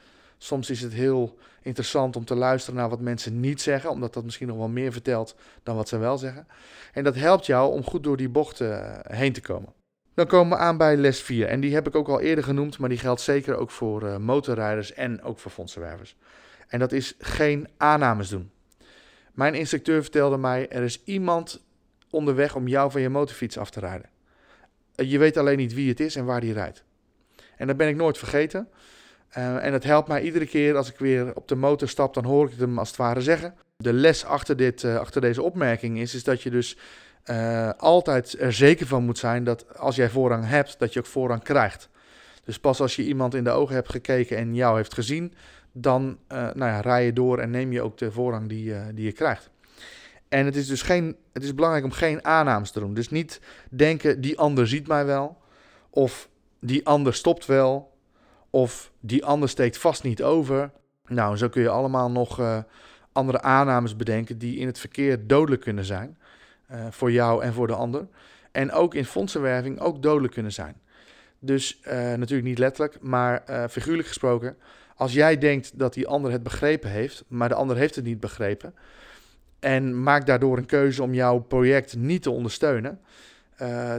Soms 0.45 0.71
is 0.71 0.81
het 0.81 0.93
heel 0.93 1.39
interessant 1.63 2.17
om 2.17 2.25
te 2.25 2.35
luisteren 2.35 2.81
naar 2.81 2.89
wat 2.89 3.01
mensen 3.01 3.41
niet 3.41 3.61
zeggen, 3.61 3.91
omdat 3.91 4.15
dat 4.15 4.25
misschien 4.25 4.47
nog 4.47 4.57
wel 4.57 4.69
meer 4.69 4.93
vertelt 4.93 5.37
dan 5.63 5.77
wat 5.77 5.89
ze 5.89 5.99
wel 5.99 6.19
zeggen. 6.19 6.47
En 6.93 7.05
dat 7.05 7.15
helpt 7.15 7.47
jou 7.47 7.73
om 7.73 7.85
goed 7.85 8.03
door 8.03 8.17
die 8.17 8.29
bochten 8.29 9.01
heen 9.09 9.33
te 9.33 9.41
komen. 9.41 9.73
Dan 10.15 10.27
komen 10.27 10.59
we 10.59 10.65
aan 10.65 10.77
bij 10.77 10.97
les 10.97 11.23
4. 11.23 11.47
En 11.47 11.61
die 11.61 11.75
heb 11.75 11.87
ik 11.87 11.95
ook 11.95 12.09
al 12.09 12.21
eerder 12.21 12.45
genoemd, 12.45 12.79
maar 12.79 12.89
die 12.89 12.99
geldt 12.99 13.21
zeker 13.21 13.57
ook 13.57 13.71
voor 13.71 14.03
uh, 14.03 14.17
motorrijders 14.17 14.93
en 14.93 15.23
ook 15.23 15.39
voor 15.39 15.51
fondsenwervers. 15.51 16.17
En 16.69 16.79
dat 16.79 16.93
is 16.93 17.15
geen 17.19 17.69
aannames 17.77 18.29
doen. 18.29 18.51
Mijn 19.33 19.55
instructeur 19.55 20.03
vertelde 20.03 20.37
mij: 20.37 20.69
er 20.69 20.83
is 20.83 21.03
iemand 21.05 21.65
onderweg 22.11 22.55
om 22.55 22.69
jou 22.69 22.91
van 22.91 23.01
je 23.01 23.09
motorfiets 23.09 23.59
af 23.59 23.71
te 23.71 23.81
rijden. 23.81 24.09
Eh, 24.95 25.11
je 25.11 25.19
weet 25.19 25.37
alleen 25.37 25.59
niet 25.59 25.75
wie 25.75 25.89
het 25.89 26.01
is 26.01 26.17
en 26.17 26.25
waar 26.25 26.41
die 26.41 26.53
rijdt. 26.53 26.85
En 27.57 27.67
dat 27.67 27.77
ben 27.77 27.89
ik 27.89 27.97
nooit 27.97 28.19
vergeten. 28.19 28.69
Uh, 29.39 29.65
en 29.65 29.73
het 29.73 29.85
helpt 29.85 30.09
mij 30.09 30.23
iedere 30.23 30.47
keer 30.47 30.77
als 30.77 30.91
ik 30.91 30.99
weer 30.99 31.37
op 31.37 31.49
de 31.49 31.55
motor 31.55 31.89
stap, 31.89 32.15
dan 32.15 32.25
hoor 32.25 32.45
ik 32.45 32.51
het 32.51 32.61
hem 32.61 32.79
als 32.79 32.89
het 32.89 32.97
ware 32.97 33.21
zeggen. 33.21 33.55
De 33.77 33.93
les 33.93 34.25
achter, 34.25 34.57
dit, 34.57 34.83
uh, 34.83 34.97
achter 34.97 35.21
deze 35.21 35.43
opmerking 35.43 35.99
is, 35.99 36.15
is 36.15 36.25
dat 36.25 36.43
je 36.43 36.51
dus 36.51 36.77
uh, 37.31 37.71
altijd 37.77 38.41
er 38.41 38.53
zeker 38.53 38.87
van 38.87 39.05
moet 39.05 39.19
zijn 39.19 39.45
dat 39.45 39.79
als 39.79 39.97
jij 39.97 40.11
voorrang 40.11 40.47
hebt, 40.49 40.79
dat 40.79 40.93
je 40.93 40.99
ook 40.99 41.07
voorrang 41.07 41.43
krijgt. 41.43 41.89
Dus 42.45 42.59
pas 42.59 42.81
als 42.81 42.97
je 42.97 43.05
iemand 43.05 43.35
in 43.35 43.45
de 43.45 43.51
ogen 43.51 43.75
hebt 43.75 43.91
gekeken 43.91 44.37
en 44.37 44.55
jou 44.55 44.77
heeft 44.77 44.95
gezien, 44.95 45.35
dan 45.73 46.19
nou 46.29 46.65
ja, 46.65 46.81
rij 46.81 47.05
je 47.05 47.13
door 47.13 47.39
en 47.39 47.51
neem 47.51 47.73
je 47.73 47.83
ook 47.83 47.99
de 47.99 48.13
voorrang 48.13 48.49
die, 48.49 48.75
die 48.95 49.05
je 49.05 49.13
krijgt. 49.13 49.51
En 50.29 50.45
het 50.45 50.57
is 50.57 50.67
dus 50.67 50.83
geen, 50.83 51.17
het 51.33 51.43
is 51.43 51.55
belangrijk 51.55 51.85
om 51.85 51.91
geen 51.91 52.25
aannames 52.25 52.71
te 52.71 52.81
doen. 52.81 52.95
Dus 52.95 53.11
niet 53.11 53.41
denken, 53.71 54.21
die 54.21 54.39
ander 54.39 54.69
ziet 54.69 54.87
mij 54.87 55.05
wel. 55.05 55.37
Of 55.91 56.29
die 56.61 56.87
ander 56.87 57.15
stopt 57.15 57.47
wel. 57.47 57.94
Of 58.55 58.93
die 59.01 59.25
ander 59.25 59.49
steekt 59.49 59.79
vast 59.79 60.03
niet 60.03 60.23
over. 60.23 60.71
Nou, 61.07 61.37
zo 61.37 61.49
kun 61.49 61.63
je 61.63 61.69
allemaal 61.69 62.11
nog 62.11 62.41
uh, 62.41 62.59
andere 63.13 63.41
aannames 63.43 63.97
bedenken 63.97 64.39
die 64.39 64.59
in 64.59 64.67
het 64.67 64.79
verkeer 64.79 65.27
dodelijk 65.27 65.63
kunnen 65.63 65.85
zijn. 65.85 66.19
Uh, 66.71 66.87
voor 66.91 67.13
jou 67.13 67.43
en 67.43 67.53
voor 67.53 67.67
de 67.67 67.75
ander. 67.75 68.09
En 68.53 68.73
ook 68.73 68.95
in 68.95 69.05
fondsenwerving 69.05 69.81
ook 69.81 70.03
dodelijk 70.03 70.33
kunnen 70.33 70.53
zijn. 70.53 70.81
Dus 71.39 71.81
uh, 71.87 71.93
natuurlijk 71.93 72.49
niet 72.49 72.59
letterlijk, 72.59 73.01
maar 73.01 73.43
figuurlijk 73.71 74.09
gesproken. 74.09 74.57
Als 74.97 75.13
jij 75.13 75.39
denkt 75.39 75.79
dat 75.79 75.95
die 75.95 76.07
ander 76.07 76.33
het 76.33 76.43
begrepen 76.43 76.91
heeft, 76.91 77.25
maar 77.29 77.49
de 77.49 77.55
ander 77.55 77.77
heeft 77.77 77.95
het 77.95 78.05
niet 78.05 78.21
begrepen. 78.21 78.75
En 79.61 80.03
maakt 80.03 80.27
daardoor 80.27 80.59
een 80.59 80.67
keuze 80.67 81.03
om 81.03 81.15
jouw 81.15 81.39
project 81.39 81.97
niet 81.97 82.23
te 82.23 82.31
ondersteunen. 82.31 83.01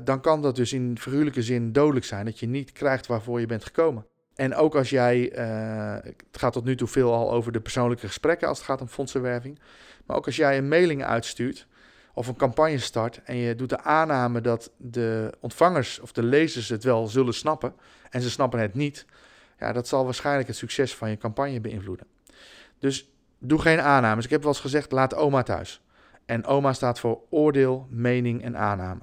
dan 0.03 0.21
kan 0.21 0.41
dat 0.41 0.55
dus 0.55 0.73
in 0.73 0.97
figuurlijke 0.99 1.43
zin 1.43 1.71
dodelijk 1.71 2.05
zijn. 2.05 2.25
Dat 2.25 2.39
je 2.39 2.47
niet 2.47 2.71
krijgt 2.71 3.07
waarvoor 3.07 3.39
je 3.39 3.45
bent 3.45 3.65
gekomen. 3.65 4.05
En 4.35 4.55
ook 4.55 4.75
als 4.75 4.89
jij, 4.89 5.37
uh, 5.37 6.11
het 6.11 6.37
gaat 6.37 6.53
tot 6.53 6.63
nu 6.63 6.75
toe 6.75 6.87
veel 6.87 7.13
al 7.13 7.31
over 7.31 7.51
de 7.51 7.61
persoonlijke 7.61 8.07
gesprekken 8.07 8.47
als 8.47 8.57
het 8.57 8.67
gaat 8.67 8.81
om 8.81 8.87
fondsenwerving. 8.87 9.59
Maar 10.05 10.17
ook 10.17 10.25
als 10.25 10.35
jij 10.35 10.57
een 10.57 10.67
mailing 10.67 11.03
uitstuurt 11.03 11.67
of 12.13 12.27
een 12.27 12.35
campagne 12.35 12.77
start 12.77 13.21
en 13.23 13.35
je 13.35 13.55
doet 13.55 13.69
de 13.69 13.81
aanname 13.81 14.41
dat 14.41 14.71
de 14.77 15.31
ontvangers 15.39 15.99
of 15.99 16.11
de 16.11 16.23
lezers 16.23 16.69
het 16.69 16.83
wel 16.83 17.07
zullen 17.07 17.33
snappen 17.33 17.73
en 18.09 18.21
ze 18.21 18.29
snappen 18.29 18.59
het 18.59 18.73
niet, 18.73 19.05
ja, 19.59 19.73
dat 19.73 19.87
zal 19.87 20.05
waarschijnlijk 20.05 20.47
het 20.47 20.57
succes 20.57 20.95
van 20.95 21.09
je 21.09 21.17
campagne 21.17 21.61
beïnvloeden. 21.61 22.07
Dus 22.79 23.09
doe 23.39 23.61
geen 23.61 23.81
aannames. 23.81 24.25
Ik 24.25 24.29
heb 24.29 24.41
wel 24.41 24.51
eens 24.51 24.59
gezegd, 24.59 24.91
laat 24.91 25.15
oma 25.15 25.43
thuis. 25.43 25.81
En 26.25 26.45
oma 26.45 26.73
staat 26.73 26.99
voor 26.99 27.21
oordeel, 27.29 27.87
mening 27.89 28.43
en 28.43 28.57
aanname. 28.57 29.01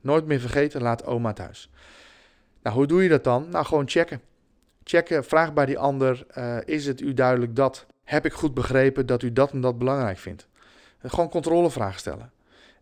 Nooit 0.00 0.26
meer 0.26 0.40
vergeten, 0.40 0.82
laat 0.82 1.04
oma 1.04 1.32
thuis. 1.32 1.70
Nou, 2.62 2.76
hoe 2.76 2.86
doe 2.86 3.02
je 3.02 3.08
dat 3.08 3.24
dan? 3.24 3.48
Nou, 3.48 3.64
gewoon 3.64 3.88
checken. 3.88 4.20
Checken, 4.84 5.24
vraag 5.24 5.52
bij 5.52 5.66
die 5.66 5.78
ander, 5.78 6.26
uh, 6.38 6.56
is 6.64 6.86
het 6.86 7.00
u 7.00 7.14
duidelijk 7.14 7.56
dat? 7.56 7.86
Heb 8.04 8.24
ik 8.24 8.32
goed 8.32 8.54
begrepen 8.54 9.06
dat 9.06 9.22
u 9.22 9.32
dat 9.32 9.52
en 9.52 9.60
dat 9.60 9.78
belangrijk 9.78 10.18
vindt? 10.18 10.48
Gewoon 11.02 11.28
controlevragen 11.28 11.98
stellen. 11.98 12.32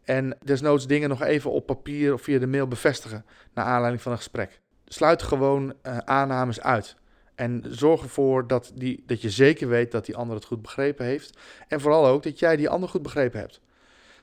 En 0.04 0.36
desnoods 0.44 0.86
dingen 0.86 1.08
nog 1.08 1.22
even 1.22 1.50
op 1.50 1.66
papier 1.66 2.12
of 2.12 2.22
via 2.22 2.38
de 2.38 2.46
mail 2.46 2.68
bevestigen 2.68 3.24
naar 3.54 3.64
aanleiding 3.64 4.02
van 4.02 4.12
een 4.12 4.18
gesprek. 4.18 4.60
Sluit 4.84 5.22
gewoon 5.22 5.74
uh, 5.86 5.98
aannames 5.98 6.60
uit. 6.60 6.96
En 7.34 7.64
zorg 7.68 8.02
ervoor 8.02 8.46
dat, 8.46 8.72
die, 8.74 9.02
dat 9.06 9.22
je 9.22 9.30
zeker 9.30 9.68
weet 9.68 9.90
dat 9.90 10.06
die 10.06 10.16
ander 10.16 10.36
het 10.36 10.44
goed 10.44 10.62
begrepen 10.62 11.04
heeft. 11.04 11.38
En 11.68 11.80
vooral 11.80 12.06
ook 12.06 12.22
dat 12.22 12.38
jij 12.38 12.56
die 12.56 12.68
ander 12.68 12.88
goed 12.88 13.02
begrepen 13.02 13.40
hebt. 13.40 13.60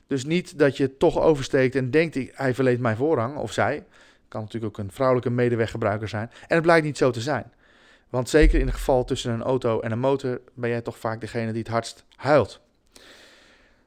Dus 0.08 0.26
niet 0.26 0.60
dat 0.60 0.78
je 0.78 0.98
toch 0.98 1.20
oversteekt 1.20 1.76
en 1.76 1.92
denkt, 1.92 2.18
hij 2.32 2.54
verleent 2.54 2.80
mij 2.80 2.96
voorrang, 2.96 3.38
of 3.38 3.52
zij. 3.52 3.86
Kan 4.28 4.42
natuurlijk 4.42 4.80
ook 4.80 4.86
een 4.86 4.92
vrouwelijke 4.92 5.30
medeweggebruiker 5.30 6.08
zijn. 6.08 6.32
En 6.48 6.56
het 6.56 6.62
blijkt 6.62 6.86
niet 6.86 6.98
zo 6.98 7.12
te 7.12 7.22
zijn. 7.22 7.52
Want 8.10 8.30
zeker 8.30 8.60
in 8.60 8.66
het 8.66 8.76
geval 8.76 9.04
tussen 9.04 9.32
een 9.32 9.44
auto 9.44 9.80
en 9.80 9.92
een 9.92 10.00
motor 10.00 10.42
ben 10.54 10.70
jij 10.70 10.82
toch 10.82 10.98
vaak 10.98 11.22
degene 11.22 11.52
die 11.52 11.62
het 11.62 11.72
hardst 11.72 12.06
huilt. 12.16 12.62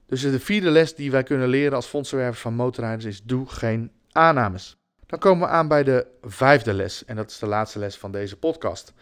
Dus 0.07 0.21
de 0.21 0.41
vierde 0.41 0.71
les 0.71 0.95
die 0.95 1.11
wij 1.11 1.23
kunnen 1.23 1.49
leren 1.49 1.75
als 1.75 1.87
fondsenwervers 1.87 2.41
van 2.41 2.55
motorrijders 2.55 3.05
is: 3.05 3.23
doe 3.23 3.49
geen 3.49 3.93
aannames. 4.13 4.79
Dan 5.07 5.19
komen 5.19 5.49
we 5.49 5.53
aan 5.53 5.69
bij 5.69 5.83
de 5.83 6.07
vijfde 6.23 6.73
les. 6.73 7.05
En 7.05 7.17
dat 7.17 7.31
is 7.31 7.39
de 7.39 7.47
laatste 7.47 7.79
les 7.79 7.97
van 7.99 8.13
deze 8.13 8.37
podcast. 8.37 8.93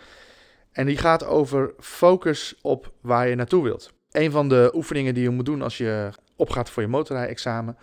En 0.73 0.87
die 0.87 0.97
gaat 0.97 1.25
over 1.25 1.75
focus 1.79 2.55
op 2.63 2.93
waar 3.01 3.29
je 3.29 3.35
naartoe 3.35 3.63
wilt. 3.63 3.93
Een 4.11 4.31
van 4.31 4.49
de 4.49 4.71
oefeningen 4.75 5.15
die 5.15 5.23
je 5.23 5.31
moet 5.31 5.45
doen 5.45 5.63
als 5.63 5.79
je 5.79 6.11
opgaat 6.37 6.71
voor 6.71 6.83
je 6.83 6.89
motorrijexamen 6.89 7.77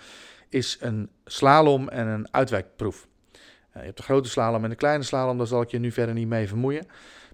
is 0.50 0.78
een 0.80 1.10
slalom 1.26 1.90
en 1.90 2.08
een 2.08 2.28
uitwijkproef. 2.32 3.08
Eh, 3.32 3.40
je 3.72 3.86
hebt 3.86 3.98
de 3.98 4.04
grote 4.04 4.30
slalom 4.30 4.64
en 4.64 4.70
de 4.70 4.76
kleine 4.76 5.04
slalom, 5.04 5.38
daar 5.38 5.48
zal 5.48 5.62
ik 5.62 5.70
je 5.70 5.80
nu 5.80 5.92
verder 5.92 6.16
niet 6.16 6.28
mee 6.28 6.48
vermoeien. 6.48 6.88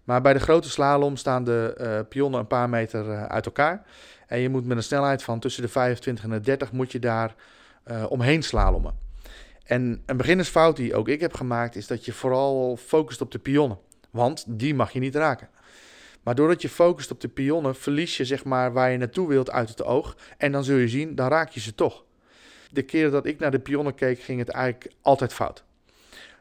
Maar 0.04 0.22
bij 0.22 0.34
de 0.34 0.40
grote 0.40 0.70
slalom 0.70 1.16
staan 1.16 1.44
de 1.44 1.78
uh, 1.82 2.00
pionnen 2.10 2.40
een 2.40 2.48
paar 2.48 2.70
meter 2.70 3.06
uh, 3.06 3.26
uit 3.26 3.46
elkaar. 3.46 3.86
En 4.28 4.40
je 4.40 4.50
moet 4.50 4.66
met 4.66 4.78
een 4.78 4.84
snelheid 4.84 5.24
van 5.24 5.40
tussen 5.40 5.64
de 5.64 5.70
25 5.70 6.24
en 6.24 6.30
de 6.30 6.40
30 6.40 6.72
moet 6.72 6.92
je 6.92 7.00
daar 7.00 7.36
uh, 7.88 8.06
omheen 8.10 8.44
slalommen. 8.44 8.94
En 9.64 10.02
een 10.06 10.18
beginnersfout 10.18 10.76
die 10.76 10.96
ook 10.96 11.08
ik 11.08 11.20
heb 11.20 11.34
gemaakt 11.34 11.76
is 11.76 11.88
dat 11.88 12.06
je 12.06 12.14
vooral 12.14 12.78
focust 12.78 13.22
op 13.22 13.32
de 13.32 13.40
pionnen. 13.40 13.80
Want 14.10 14.46
die 14.48 14.76
mag 14.76 14.92
je 14.92 15.00
niet 15.00 15.16
raken. 15.16 15.50
Maar 16.24 16.36
doordat 16.36 16.62
je 16.62 16.70
focust 16.70 17.12
op 17.12 17.22
de 17.22 17.28
pionnen, 17.28 17.76
verlies 17.76 18.18
je 18.18 18.26
zeg 18.26 18.44
maar 18.44 18.74
waar 18.74 18.92
je 18.92 18.98
naartoe 18.98 19.28
wilt 19.28 19.52
uit 19.52 19.70
het 19.70 19.84
oog. 19.84 20.18
En 20.38 20.52
dan 20.52 20.64
zul 20.64 20.78
je 20.78 20.88
zien, 20.88 21.16
dan 21.16 21.28
raak 21.28 21.50
je 21.50 21.60
ze 21.60 21.76
toch. 21.76 22.04
De 22.72 22.82
keren 22.82 23.12
dat 23.12 23.26
ik 23.26 23.40
naar 23.40 23.52
de 23.52 23.60
pionnen 23.60 23.96
keek, 23.96 24.20
ging 24.20 24.40
het 24.40 24.50
eigenlijk 24.50 24.94
altijd 25.02 25.34
fout. 25.34 25.64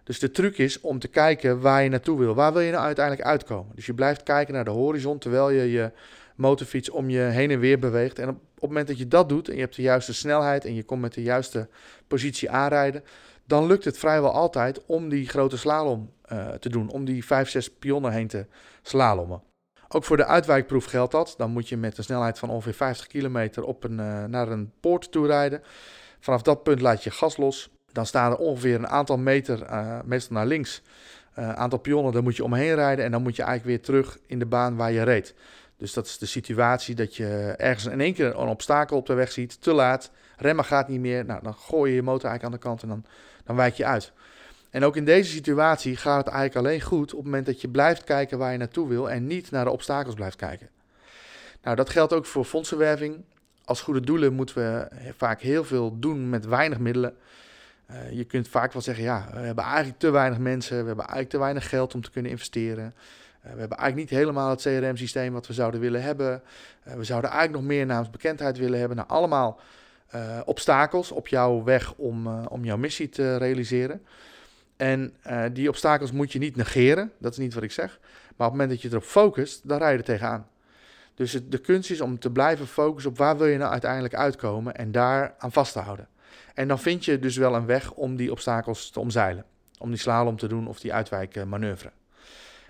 Dus 0.05 0.19
de 0.19 0.31
truc 0.31 0.59
is 0.59 0.81
om 0.81 0.99
te 0.99 1.09
kijken 1.09 1.61
waar 1.61 1.83
je 1.83 1.89
naartoe 1.89 2.19
wil. 2.19 2.35
Waar 2.35 2.53
wil 2.53 2.63
je 2.63 2.71
nou 2.71 2.85
uiteindelijk 2.85 3.27
uitkomen? 3.27 3.75
Dus 3.75 3.87
je 3.87 3.95
blijft 3.95 4.23
kijken 4.23 4.55
naar 4.55 4.65
de 4.65 4.71
horizon 4.71 5.19
terwijl 5.19 5.51
je 5.51 5.71
je 5.71 5.91
motorfiets 6.35 6.91
om 6.91 7.11
je 7.11 7.21
heen 7.21 7.51
en 7.51 7.59
weer 7.59 7.79
beweegt. 7.79 8.19
En 8.19 8.29
op, 8.29 8.41
het 8.55 8.63
moment 8.63 8.87
dat 8.87 8.99
je 8.99 9.09
dat 9.09 9.29
doet 9.29 9.49
en 9.49 9.55
je 9.55 9.61
hebt 9.61 9.77
de 9.77 9.83
juiste 9.83 10.15
snelheid 10.15 10.65
en 10.65 10.75
je 10.75 10.83
komt 10.83 11.01
met 11.01 11.15
de 11.15 11.23
juiste 11.23 11.69
positie 12.07 12.51
aanrijden, 12.51 13.05
dan 13.45 13.67
lukt 13.67 13.85
het 13.85 13.99
vrijwel 13.99 14.33
altijd 14.33 14.87
om 14.87 15.09
die 15.09 15.29
grote 15.29 15.59
slalom 15.59 16.11
uh, 16.33 16.49
te 16.49 16.69
doen. 16.69 16.89
Om 16.89 17.05
die 17.05 17.25
5, 17.25 17.49
6 17.49 17.71
pionnen 17.71 18.13
heen 18.13 18.29
te 18.29 18.47
slalommen. 18.83 19.43
Ook 19.89 20.05
voor 20.05 20.17
de 20.17 20.27
uitwijkproef 20.27 20.85
geldt 20.85 21.13
dat. 21.13 21.35
Dan 21.37 21.51
moet 21.51 21.69
je 21.69 21.77
met 21.77 21.99
een 21.99 22.05
snelheid 22.05 22.39
van 22.39 22.51
ongeveer 22.51 22.75
50 22.75 23.07
kilometer 23.07 23.65
op 23.65 23.85
een, 23.85 23.99
uh, 23.99 24.25
naar 24.25 24.49
een 24.49 24.73
poort 24.81 25.13
toe 25.13 25.27
rijden. 25.27 25.63
Vanaf 26.21 26.43
dat 26.43 26.63
punt 26.63 26.81
laat 26.81 27.05
je 27.05 27.11
gas 27.11 27.37
los. 27.37 27.71
Dan 27.93 28.07
staan 28.07 28.31
er 28.31 28.37
ongeveer 28.37 28.75
een 28.75 28.89
aantal 28.89 29.19
meter, 29.19 29.63
uh, 29.71 29.99
meestal 30.05 30.37
naar 30.37 30.47
links, 30.47 30.83
een 31.35 31.45
uh, 31.45 31.53
aantal 31.53 31.79
pionnen. 31.79 32.13
Daar 32.13 32.23
moet 32.23 32.37
je 32.37 32.45
omheen 32.45 32.75
rijden 32.75 33.05
en 33.05 33.11
dan 33.11 33.23
moet 33.23 33.37
je 33.37 33.43
eigenlijk 33.43 33.77
weer 33.77 33.87
terug 33.87 34.19
in 34.27 34.39
de 34.39 34.47
baan 34.47 34.77
waar 34.77 34.93
je 34.93 35.03
reed. 35.03 35.35
Dus 35.77 35.93
dat 35.93 36.07
is 36.07 36.19
de 36.19 36.27
situatie 36.27 36.95
dat 36.95 37.17
je 37.17 37.55
ergens 37.57 37.87
in 37.87 38.01
één 38.01 38.15
keer 38.15 38.27
een 38.27 38.49
obstakel 38.49 38.97
op 38.97 39.07
de 39.07 39.15
weg 39.15 39.33
ziet, 39.33 39.63
te 39.63 39.73
laat, 39.73 40.11
remmen 40.37 40.65
gaat 40.65 40.89
niet 40.89 41.01
meer. 41.01 41.25
Nou, 41.25 41.43
dan 41.43 41.55
gooi 41.55 41.91
je 41.91 41.97
je 41.97 42.03
motor 42.03 42.29
eigenlijk 42.29 42.45
aan 42.45 42.61
de 42.61 42.67
kant 42.69 42.83
en 42.83 42.89
dan, 42.89 43.05
dan 43.45 43.57
wijk 43.57 43.75
je 43.75 43.85
uit. 43.85 44.13
En 44.71 44.85
ook 44.85 44.97
in 44.97 45.05
deze 45.05 45.31
situatie 45.31 45.97
gaat 45.97 46.25
het 46.25 46.35
eigenlijk 46.35 46.67
alleen 46.67 46.81
goed 46.81 47.11
op 47.11 47.17
het 47.17 47.27
moment 47.27 47.47
dat 47.47 47.61
je 47.61 47.69
blijft 47.69 48.05
kijken 48.05 48.39
waar 48.39 48.53
je 48.53 48.59
naartoe 48.59 48.89
wil 48.89 49.11
en 49.11 49.27
niet 49.27 49.51
naar 49.51 49.65
de 49.65 49.71
obstakels 49.71 50.15
blijft 50.15 50.37
kijken. 50.37 50.69
Nou, 51.63 51.77
dat 51.77 51.91
geldt 51.91 52.13
ook 52.13 52.27
voor 52.27 52.45
fondsenwerving. 52.45 53.25
Als 53.65 53.81
goede 53.81 54.01
doelen 54.01 54.33
moeten 54.33 54.57
we 54.57 54.89
vaak 55.17 55.41
heel 55.41 55.65
veel 55.65 55.99
doen 55.99 56.29
met 56.29 56.47
weinig 56.47 56.79
middelen. 56.79 57.17
Uh, 57.91 58.13
je 58.13 58.25
kunt 58.25 58.49
vaak 58.49 58.73
wel 58.73 58.83
zeggen, 58.83 59.05
ja, 59.05 59.29
we 59.33 59.39
hebben 59.39 59.65
eigenlijk 59.65 59.99
te 59.99 60.11
weinig 60.11 60.39
mensen, 60.39 60.81
we 60.81 60.87
hebben 60.87 61.05
eigenlijk 61.05 61.31
te 61.31 61.39
weinig 61.39 61.69
geld 61.69 61.95
om 61.95 62.03
te 62.03 62.11
kunnen 62.11 62.31
investeren. 62.31 62.85
Uh, 62.85 63.53
we 63.53 63.59
hebben 63.59 63.79
eigenlijk 63.79 64.11
niet 64.11 64.19
helemaal 64.19 64.51
het 64.51 64.61
CRM-systeem 64.63 65.33
wat 65.33 65.47
we 65.47 65.53
zouden 65.53 65.81
willen 65.81 66.03
hebben. 66.03 66.43
Uh, 66.89 66.95
we 66.95 67.05
zouden 67.05 67.31
eigenlijk 67.31 67.61
nog 67.61 67.71
meer 67.73 67.87
naamsbekendheid 67.87 68.59
willen 68.59 68.79
hebben. 68.79 68.97
Nou, 68.97 69.09
allemaal 69.09 69.61
obstakels 70.45 71.11
op 71.11 71.29
jouw 71.29 71.65
weg 71.65 71.95
om, 71.95 72.45
om 72.45 72.65
jouw 72.65 72.77
missie 72.77 73.09
te 73.09 73.37
realiseren. 73.37 74.03
En 74.77 75.15
die 75.53 75.69
obstakels 75.69 76.13
moet 76.13 76.33
je 76.33 76.39
niet 76.39 76.57
negeren, 76.57 77.13
dat 77.19 77.33
is 77.33 77.39
niet 77.39 77.55
wat 77.55 77.63
ik 77.63 77.73
zeg. 77.73 77.99
Maar 78.37 78.49
op 78.49 78.53
het 78.53 78.61
moment 78.61 78.71
dat 78.71 78.83
je 78.83 78.89
erop 78.89 79.03
focust, 79.03 79.69
dan 79.69 79.79
rij 79.79 79.93
je 79.93 79.99
er 79.99 80.05
tegenaan. 80.05 80.47
Dus 81.15 81.41
de 81.49 81.59
kunst 81.59 81.91
is 81.91 82.01
om 82.01 82.19
te 82.19 82.31
blijven 82.31 82.67
focussen 82.67 83.11
op 83.11 83.19
waar 83.19 83.39
wil 83.39 83.47
je 83.47 83.59
nou 83.59 83.73
uiteindelijk 83.73 84.15
uitkomen 84.15 84.77
en 84.77 84.93
daar 84.93 85.35
aan 85.39 85.53
vast 85.53 85.73
te 85.73 85.79
houden. 85.79 86.09
En 86.61 86.69
dan 86.69 86.79
vind 86.79 87.05
je 87.05 87.19
dus 87.19 87.37
wel 87.37 87.55
een 87.55 87.67
weg 87.67 87.93
om 87.93 88.17
die 88.17 88.31
obstakels 88.31 88.91
te 88.91 89.01
omzeilen. 89.01 89.45
Om 89.79 89.89
die 89.89 89.99
slalom 89.99 90.37
te 90.37 90.49
doen 90.49 90.67
of 90.67 90.81
die 90.81 90.93
uitwijkmanoeuvre. 90.93 91.91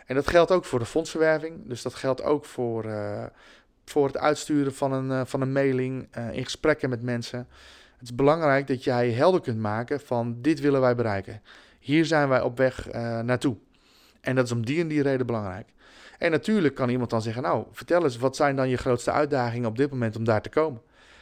En 0.06 0.14
dat 0.14 0.26
geldt 0.26 0.50
ook 0.50 0.64
voor 0.64 0.78
de 0.78 0.84
fondsverwerving. 0.84 1.68
Dus 1.68 1.82
dat 1.82 1.94
geldt 1.94 2.22
ook 2.22 2.44
voor, 2.44 2.84
uh, 2.84 3.24
voor 3.84 4.06
het 4.06 4.16
uitsturen 4.16 4.74
van 4.74 4.92
een, 4.92 5.10
uh, 5.10 5.20
van 5.24 5.40
een 5.40 5.52
mailing, 5.52 6.08
uh, 6.18 6.32
in 6.32 6.44
gesprekken 6.44 6.90
met 6.90 7.02
mensen. 7.02 7.38
Het 7.98 8.02
is 8.02 8.14
belangrijk 8.14 8.66
dat 8.66 8.84
jij 8.84 9.10
helder 9.10 9.40
kunt 9.40 9.58
maken 9.58 10.00
van 10.00 10.36
dit 10.40 10.60
willen 10.60 10.80
wij 10.80 10.94
bereiken. 10.94 11.42
Hier 11.80 12.04
zijn 12.06 12.28
wij 12.28 12.40
op 12.40 12.56
weg 12.56 12.92
naartoe. 13.22 13.56
En 14.20 14.34
dat 14.34 14.44
is 14.44 14.52
om 14.52 14.66
die 14.66 14.80
en 14.80 14.88
die 14.88 15.02
reden 15.02 15.26
belangrijk. 15.26 15.68
En 16.18 16.30
natuurlijk 16.30 16.74
kan 16.74 16.88
iemand 16.88 17.10
dan 17.10 17.22
zeggen, 17.22 17.42
nou 17.42 17.64
vertel 17.70 18.04
eens, 18.04 18.16
wat 18.16 18.36
zijn 18.36 18.56
dan 18.56 18.68
je 18.68 18.76
grootste 18.76 19.10
uitdagingen 19.10 19.68
op 19.68 19.76
dit 19.76 19.90
moment 19.90 20.16
om 20.16 20.24
daar 20.24 20.42
te 20.42 20.48
komen? 20.48 20.80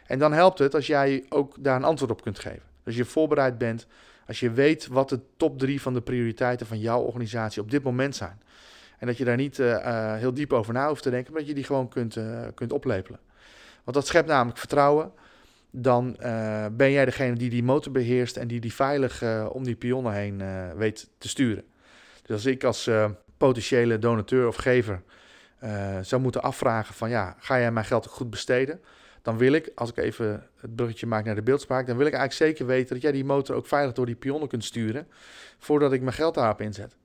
En 0.09 0.18
dan 0.18 0.33
helpt 0.33 0.59
het 0.59 0.75
als 0.75 0.87
jij 0.87 1.25
ook 1.29 1.55
daar 1.59 1.77
een 1.77 1.85
antwoord 1.85 2.11
op 2.11 2.23
kunt 2.23 2.38
geven. 2.38 2.62
Als 2.85 2.97
je 2.97 3.05
voorbereid 3.05 3.59
bent, 3.59 3.87
als 4.27 4.40
je 4.40 4.51
weet 4.51 4.87
wat 4.87 5.09
de 5.09 5.21
top 5.37 5.59
drie 5.59 5.81
van 5.81 5.94
de 5.94 6.01
prioriteiten 6.01 6.66
van 6.66 6.79
jouw 6.79 7.01
organisatie 7.01 7.62
op 7.62 7.71
dit 7.71 7.83
moment 7.83 8.16
zijn. 8.16 8.40
En 8.99 9.07
dat 9.07 9.16
je 9.16 9.25
daar 9.25 9.37
niet 9.37 9.59
uh, 9.59 9.71
uh, 9.71 10.14
heel 10.14 10.35
diep 10.35 10.53
over 10.53 10.73
na 10.73 10.88
hoeft 10.88 11.03
te 11.03 11.11
denken, 11.11 11.33
maar 11.33 11.40
dat 11.40 11.49
je 11.49 11.55
die 11.55 11.64
gewoon 11.64 11.88
kunt, 11.88 12.16
uh, 12.16 12.40
kunt 12.55 12.73
oplepelen. 12.73 13.21
Want 13.85 13.97
dat 13.97 14.07
schept 14.07 14.29
namelijk 14.29 14.59
vertrouwen. 14.59 15.12
Dan 15.71 16.16
ben 16.73 16.90
jij 16.90 17.05
degene 17.05 17.37
die 17.37 17.51
die 17.51 17.62
motor 17.62 17.92
beheerst 17.92 18.37
en 18.37 18.49
die 18.49 18.61
die 18.61 18.75
veilig 18.75 19.23
om 19.53 19.64
die 19.64 19.77
pionnen 19.77 20.12
heen 20.12 20.42
weet 20.77 21.09
te 21.18 21.29
sturen. 21.29 21.64
Dus 22.23 22.31
als 22.31 22.47
ik 22.47 22.64
als 22.64 22.90
potentiële 23.37 23.99
donateur 23.99 24.49
of 24.49 24.57
gever 24.57 25.03
zou 26.03 26.23
moeten 26.23 26.42
afvragen 26.42 26.94
van 26.94 27.11
ja, 27.11 27.37
ga 27.38 27.59
jij 27.59 27.73
mijn 27.73 27.87
geld 27.87 28.07
goed 28.07 28.31
besteden? 28.31 28.81
Dan 29.22 29.38
wil 29.38 29.52
ik, 29.52 29.70
als 29.74 29.90
ik 29.90 29.96
even 29.96 30.46
het 30.61 30.74
bruggetje 30.74 31.07
maak 31.07 31.24
naar 31.24 31.35
de 31.35 31.42
beeldspraak, 31.42 31.87
dan 31.87 31.96
wil 31.96 32.07
ik 32.07 32.12
eigenlijk 32.12 32.50
zeker 32.50 32.66
weten 32.66 32.94
dat 32.94 33.02
jij 33.02 33.12
die 33.12 33.24
motor 33.24 33.57
ook 33.57 33.66
veilig 33.66 33.94
door 33.94 34.07
die 34.07 34.14
pionnen 34.14 34.48
kunt 34.48 34.64
sturen, 34.64 35.07
voordat 35.59 35.92
ik 35.92 36.00
mijn 36.00 36.12
geld 36.12 36.35
daarop 36.35 36.61
inzet. 36.61 36.96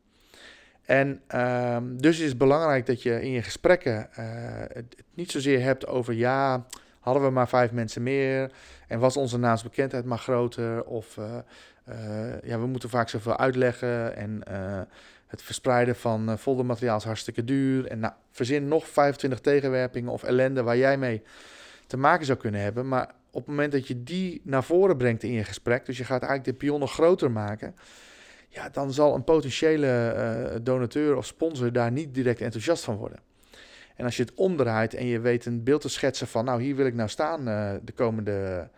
En 0.85 1.21
ehm, 1.27 1.97
dus 1.97 2.19
is 2.19 2.29
het 2.29 2.37
belangrijk 2.37 2.85
dat 2.85 3.01
je 3.01 3.21
in 3.21 3.31
je 3.31 3.41
gesprekken 3.41 4.09
uh, 4.09 4.25
het 4.73 4.95
niet 5.13 5.31
zozeer 5.31 5.61
hebt 5.61 5.87
over 5.87 6.13
ja, 6.13 6.65
hadden 6.99 7.23
we 7.23 7.29
maar 7.29 7.47
vijf 7.47 7.71
mensen 7.71 8.03
meer 8.03 8.51
en 8.87 8.99
was 8.99 9.17
onze 9.17 9.37
naamsbekendheid 9.37 10.05
maar 10.05 10.17
groter 10.17 10.83
of 10.83 11.17
uh, 11.17 11.25
uh, 11.89 12.41
ja, 12.43 12.59
we 12.59 12.65
moeten 12.65 12.89
vaak 12.89 13.09
zoveel 13.09 13.37
uitleggen 13.37 14.15
en 14.15 14.41
het 15.27 15.41
verspreiden 15.41 15.95
van 15.95 16.37
foldermateriaal 16.39 16.97
is 16.97 17.03
hartstikke 17.03 17.43
duur 17.43 17.87
en 17.87 17.99
nou, 17.99 18.13
verzin 18.31 18.67
nog 18.67 18.87
25 18.87 19.39
tegenwerpingen 19.39 20.11
of 20.11 20.23
ellende 20.23 20.63
waar 20.63 20.77
jij 20.77 20.97
mee 20.97 21.21
te 21.87 21.97
maken 21.97 22.25
zou 22.25 22.37
kunnen 22.37 22.61
hebben, 22.61 22.87
maar 22.87 23.13
op 23.31 23.39
het 23.39 23.49
moment 23.49 23.71
dat 23.71 23.87
je 23.87 24.03
die 24.03 24.41
naar 24.43 24.63
voren 24.63 24.97
brengt 24.97 25.23
in 25.23 25.31
je 25.31 25.43
gesprek, 25.43 25.85
dus 25.85 25.97
je 25.97 26.03
gaat 26.03 26.21
eigenlijk 26.21 26.51
de 26.51 26.65
pionnen 26.65 26.87
groter 26.87 27.31
maken, 27.31 27.75
ja, 28.47 28.69
dan 28.69 28.93
zal 28.93 29.15
een 29.15 29.23
potentiële 29.23 30.15
uh, 30.17 30.59
donateur 30.61 31.15
of 31.15 31.25
sponsor 31.25 31.71
daar 31.71 31.91
niet 31.91 32.13
direct 32.13 32.41
enthousiast 32.41 32.83
van 32.83 32.95
worden. 32.95 33.19
En 33.95 34.05
als 34.05 34.17
je 34.17 34.23
het 34.23 34.33
omdraait 34.33 34.93
en 34.93 35.05
je 35.05 35.19
weet 35.19 35.45
een 35.45 35.63
beeld 35.63 35.81
te 35.81 35.89
schetsen 35.89 36.27
van, 36.27 36.45
nou 36.45 36.61
hier 36.61 36.75
wil 36.75 36.85
ik 36.85 36.93
nou 36.93 37.09
staan 37.09 37.47
uh, 37.47 37.71
de 37.83 37.91
komende 37.91 38.69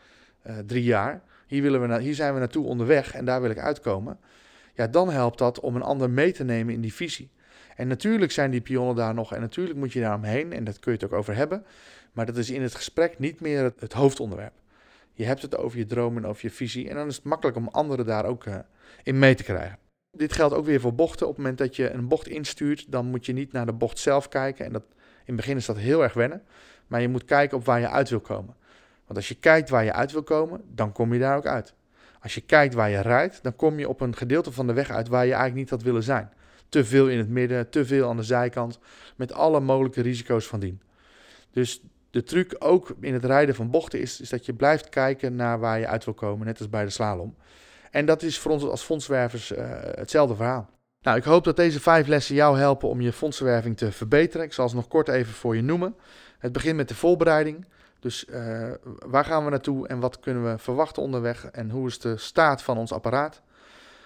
uh, 0.47 0.57
drie 0.65 0.83
jaar, 0.83 1.21
hier, 1.47 1.61
willen 1.61 1.87
we 1.87 2.01
hier 2.01 2.15
zijn 2.15 2.33
we 2.33 2.39
naartoe 2.39 2.65
onderweg 2.65 3.13
en 3.13 3.25
daar 3.25 3.41
wil 3.41 3.49
ik 3.49 3.59
uitkomen, 3.59 4.19
ja, 4.73 4.87
dan 4.87 5.09
helpt 5.09 5.37
dat 5.37 5.59
om 5.59 5.75
een 5.75 5.81
ander 5.81 6.09
mee 6.09 6.31
te 6.31 6.43
nemen 6.43 6.73
in 6.73 6.81
die 6.81 6.93
visie. 6.93 7.29
En 7.75 7.87
natuurlijk 7.87 8.31
zijn 8.31 8.51
die 8.51 8.61
pionnen 8.61 8.95
daar 8.95 9.13
nog 9.13 9.33
en 9.33 9.41
natuurlijk 9.41 9.77
moet 9.77 9.93
je 9.93 9.99
daar 9.99 10.15
omheen 10.15 10.53
en 10.53 10.63
dat 10.63 10.79
kun 10.79 10.91
je 10.91 10.97
het 10.97 11.07
ook 11.11 11.19
over 11.19 11.35
hebben, 11.35 11.65
maar 12.15 12.25
dat 12.25 12.37
is 12.37 12.49
in 12.49 12.61
het 12.61 12.75
gesprek 12.75 13.19
niet 13.19 13.39
meer 13.39 13.73
het, 13.79 13.93
hoofdonderwerp. 13.93 14.53
Je 15.13 15.23
hebt 15.23 15.41
het 15.41 15.57
over 15.57 15.77
je 15.77 15.85
droom 15.85 16.17
en 16.17 16.25
over 16.25 16.45
je 16.45 16.51
visie 16.51 16.89
en 16.89 16.95
dan 16.95 17.07
is 17.07 17.15
het 17.15 17.25
makkelijk 17.25 17.57
om 17.57 17.67
anderen 17.67 18.05
daar 18.05 18.25
ook 18.25 18.45
in 19.03 19.19
mee 19.19 19.35
te 19.35 19.43
krijgen. 19.43 19.77
Dit 20.11 20.33
geldt 20.33 20.53
ook 20.53 20.65
weer 20.65 20.79
voor 20.79 20.95
bochten. 20.95 21.27
Op 21.27 21.35
het 21.35 21.41
moment 21.41 21.57
dat 21.57 21.75
je 21.75 21.89
een 21.89 22.07
bocht 22.07 22.27
instuurt, 22.27 22.91
dan 22.91 23.05
moet 23.05 23.25
je 23.25 23.33
niet 23.33 23.51
naar 23.51 23.65
de 23.65 23.73
bocht 23.73 23.99
zelf 23.99 24.27
kijken. 24.27 24.65
En 24.65 24.71
dat, 24.71 24.83
in 24.97 25.23
het 25.25 25.35
begin 25.35 25.57
is 25.57 25.65
dat 25.65 25.77
heel 25.77 26.03
erg 26.03 26.13
wennen. 26.13 26.43
Maar 26.87 27.01
je 27.01 27.07
moet 27.07 27.25
kijken 27.25 27.57
op 27.57 27.65
waar 27.65 27.79
je 27.79 27.89
uit 27.89 28.09
wil 28.09 28.19
komen. 28.19 28.55
Want 29.05 29.17
als 29.17 29.27
je 29.27 29.35
kijkt 29.35 29.69
waar 29.69 29.83
je 29.83 29.93
uit 29.93 30.11
wil 30.11 30.23
komen, 30.23 30.61
dan 30.67 30.91
kom 30.91 31.13
je 31.13 31.19
daar 31.19 31.37
ook 31.37 31.45
uit. 31.45 31.73
Als 32.21 32.35
je 32.35 32.41
kijkt 32.41 32.73
waar 32.73 32.89
je 32.89 32.99
rijdt, 32.99 33.43
dan 33.43 33.55
kom 33.55 33.79
je 33.79 33.89
op 33.89 34.01
een 34.01 34.15
gedeelte 34.15 34.51
van 34.51 34.67
de 34.67 34.73
weg 34.73 34.89
uit 34.89 35.07
waar 35.07 35.25
je 35.25 35.31
eigenlijk 35.31 35.59
niet 35.61 35.69
had 35.69 35.81
willen 35.81 36.03
zijn. 36.03 36.29
Te 36.69 36.85
veel 36.85 37.09
in 37.09 37.17
het 37.17 37.29
midden, 37.29 37.69
te 37.69 37.85
veel 37.85 38.09
aan 38.09 38.17
de 38.17 38.23
zijkant, 38.23 38.79
met 39.15 39.33
alle 39.33 39.59
mogelijke 39.59 40.01
risico's 40.01 40.47
van 40.47 40.59
dien. 40.59 40.81
Dus 41.51 41.81
de 42.15 42.23
truc 42.23 42.55
ook 42.59 42.95
in 42.99 43.13
het 43.13 43.25
rijden 43.25 43.55
van 43.55 43.69
bochten 43.69 43.99
is, 43.99 44.21
is 44.21 44.29
dat 44.29 44.45
je 44.45 44.53
blijft 44.53 44.89
kijken 44.89 45.35
naar 45.35 45.59
waar 45.59 45.79
je 45.79 45.87
uit 45.87 46.05
wil 46.05 46.13
komen, 46.13 46.45
net 46.45 46.59
als 46.59 46.69
bij 46.69 46.83
de 46.83 46.89
slalom. 46.89 47.35
En 47.91 48.05
dat 48.05 48.21
is 48.21 48.39
voor 48.39 48.51
ons 48.51 48.63
als 48.63 48.81
fondswervers 48.81 49.51
uh, 49.51 49.57
hetzelfde 49.81 50.35
verhaal. 50.35 50.69
Nou, 51.01 51.17
ik 51.17 51.23
hoop 51.23 51.43
dat 51.43 51.55
deze 51.55 51.79
vijf 51.79 52.07
lessen 52.07 52.35
jou 52.35 52.57
helpen 52.57 52.89
om 52.89 53.01
je 53.01 53.13
fondswerving 53.13 53.77
te 53.77 53.91
verbeteren. 53.91 54.45
Ik 54.45 54.53
zal 54.53 54.69
ze 54.69 54.75
nog 54.75 54.87
kort 54.87 55.07
even 55.07 55.33
voor 55.33 55.55
je 55.55 55.61
noemen. 55.61 55.95
Het 56.37 56.51
begint 56.51 56.75
met 56.75 56.87
de 56.87 56.95
voorbereiding. 56.95 57.65
Dus 57.99 58.25
uh, 58.29 58.71
waar 59.05 59.25
gaan 59.25 59.43
we 59.43 59.49
naartoe 59.49 59.87
en 59.87 59.99
wat 59.99 60.19
kunnen 60.19 60.51
we 60.51 60.57
verwachten 60.57 61.03
onderweg 61.03 61.45
en 61.45 61.69
hoe 61.69 61.87
is 61.87 61.99
de 61.99 62.17
staat 62.17 62.61
van 62.61 62.77
ons 62.77 62.91
apparaat? 62.91 63.41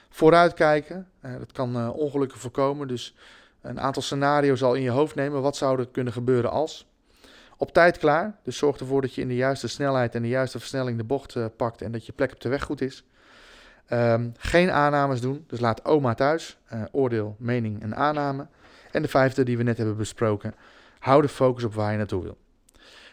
Vooruitkijken, 0.09 1.07
uh, 1.25 1.31
dat 1.39 1.51
kan 1.51 1.91
ongelukken 1.91 2.39
voorkomen. 2.39 2.87
Dus 2.87 3.15
een 3.61 3.79
aantal 3.79 4.01
scenario's 4.01 4.63
al 4.63 4.73
in 4.73 4.81
je 4.81 4.89
hoofd 4.89 5.15
nemen. 5.15 5.41
Wat 5.41 5.57
zou 5.57 5.79
er 5.79 5.87
kunnen 5.87 6.13
gebeuren 6.13 6.51
als? 6.51 6.88
Op 7.61 7.73
tijd 7.73 7.97
klaar, 7.97 8.35
dus 8.43 8.57
zorg 8.57 8.77
ervoor 8.77 9.01
dat 9.01 9.13
je 9.13 9.21
in 9.21 9.27
de 9.27 9.35
juiste 9.35 9.67
snelheid 9.67 10.15
en 10.15 10.21
de 10.21 10.27
juiste 10.27 10.59
versnelling 10.59 10.97
de 10.97 11.03
bocht 11.03 11.55
pakt 11.55 11.81
en 11.81 11.91
dat 11.91 12.05
je 12.05 12.11
plek 12.11 12.31
op 12.31 12.41
de 12.41 12.49
weg 12.49 12.63
goed 12.63 12.81
is. 12.81 13.03
Um, 13.93 14.33
geen 14.37 14.71
aannames 14.71 15.21
doen, 15.21 15.43
dus 15.47 15.59
laat 15.59 15.85
oma 15.85 16.13
thuis. 16.13 16.57
Uh, 16.73 16.81
oordeel, 16.91 17.35
mening 17.39 17.81
en 17.81 17.95
aanname. 17.95 18.47
En 18.91 19.01
de 19.01 19.07
vijfde 19.07 19.43
die 19.43 19.57
we 19.57 19.63
net 19.63 19.77
hebben 19.77 19.97
besproken. 19.97 20.55
Hou 20.99 21.21
de 21.21 21.27
focus 21.27 21.63
op 21.63 21.73
waar 21.73 21.91
je 21.91 21.97
naartoe 21.97 22.23
wil. 22.23 22.37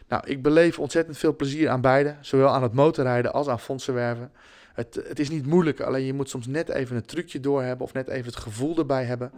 Nou, 0.09 0.27
ik 0.27 0.43
beleef 0.43 0.79
ontzettend 0.79 1.19
veel 1.19 1.37
plezier 1.37 1.69
aan 1.69 1.81
beide. 1.81 2.15
Zowel 2.21 2.49
aan 2.49 2.63
het 2.63 2.73
motorrijden 2.73 3.33
als 3.33 3.49
aan 3.49 3.61
fondsenwerven. 3.61 4.33
Het, 4.75 5.01
het 5.09 5.19
is 5.19 5.29
niet 5.29 5.47
moeilijk, 5.47 5.81
alleen 5.81 6.05
je 6.05 6.13
moet 6.13 6.29
soms 6.29 6.47
net 6.47 6.69
even 6.69 6.97
een 6.97 7.07
trucje 7.07 7.41
doorhebben 7.41 7.87
of 7.87 7.93
net 7.93 8.09
even 8.09 8.27
het 8.27 8.37
gevoel 8.37 8.79
erbij 8.79 9.05
hebben. 9.05 9.33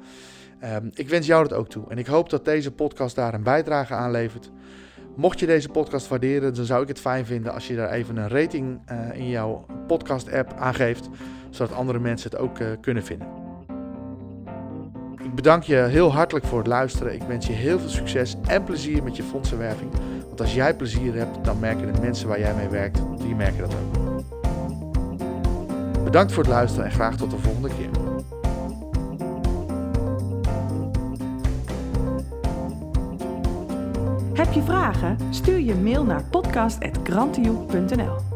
Um, 0.65 0.91
ik 0.95 1.09
wens 1.09 1.27
jou 1.27 1.49
dat 1.49 1.59
ook 1.59 1.69
toe. 1.69 1.85
En 1.89 1.99
ik 1.99 2.07
hoop 2.07 2.31
dat 2.31 2.45
deze 2.45 2.73
podcast 2.73 3.17
daar 3.17 3.35
een 3.35 3.43
bijdrage 3.43 3.95
aan 3.95 4.11
levert. 4.11 4.51
Mocht 5.19 5.41
je 5.41 5.47
deze 5.47 5.69
podcast 5.69 6.09
waarderen, 6.09 6.55
dan 6.55 6.65
zou 6.65 6.83
ik 6.83 6.89
het 6.89 7.01
fijn 7.01 7.27
vinden 7.27 7.53
als 7.53 7.67
je 7.67 7.77
daar 7.77 7.91
even 7.91 8.17
een 8.17 8.29
rating 8.29 8.81
uh, 8.93 9.19
in 9.19 9.29
jouw 9.29 9.67
podcast-app 9.87 10.53
aangeeft, 10.59 11.09
zodat 11.51 11.77
andere 11.77 11.99
mensen 11.99 12.31
het 12.31 12.41
ook 12.41 12.59
uh, 12.59 12.69
kunnen 12.81 13.05
vinden. 13.05 13.29
Ik 15.23 15.35
bedank 15.35 15.63
je 15.63 15.77
heel 15.77 16.13
hartelijk 16.13 16.47
voor 16.47 16.59
het 16.59 16.67
luisteren. 16.67 17.15
Ik 17.15 17.23
wens 17.23 17.47
je 17.47 17.53
heel 17.53 17.79
veel 17.79 17.89
succes 17.89 18.37
en 18.47 18.65
plezier 18.65 19.03
met 19.03 19.17
je 19.17 19.23
fondsenwerving. 19.23 19.91
Want 20.27 20.41
als 20.41 20.55
jij 20.55 20.77
plezier 20.77 21.15
hebt, 21.15 21.45
dan 21.45 21.59
merken 21.59 21.93
de 21.93 22.01
mensen 22.01 22.29
waar 22.29 22.41
jij 22.41 22.55
mee 22.55 22.69
werkt, 22.69 23.01
die 23.17 23.35
merken 23.35 23.59
dat 23.59 23.75
ook. 23.75 24.25
Bedankt 26.05 26.33
voor 26.33 26.43
het 26.43 26.53
luisteren 26.53 26.85
en 26.85 26.93
graag 26.93 27.17
tot 27.17 27.31
de 27.31 27.39
volgende 27.39 27.69
keer. 27.69 28.08
Heb 34.39 34.53
je 34.53 34.63
vragen? 34.63 35.19
Stuur 35.31 35.61
je 35.61 35.75
mail 35.75 36.05
naar 36.05 36.25
podcast.grantioe.nl 36.25 38.28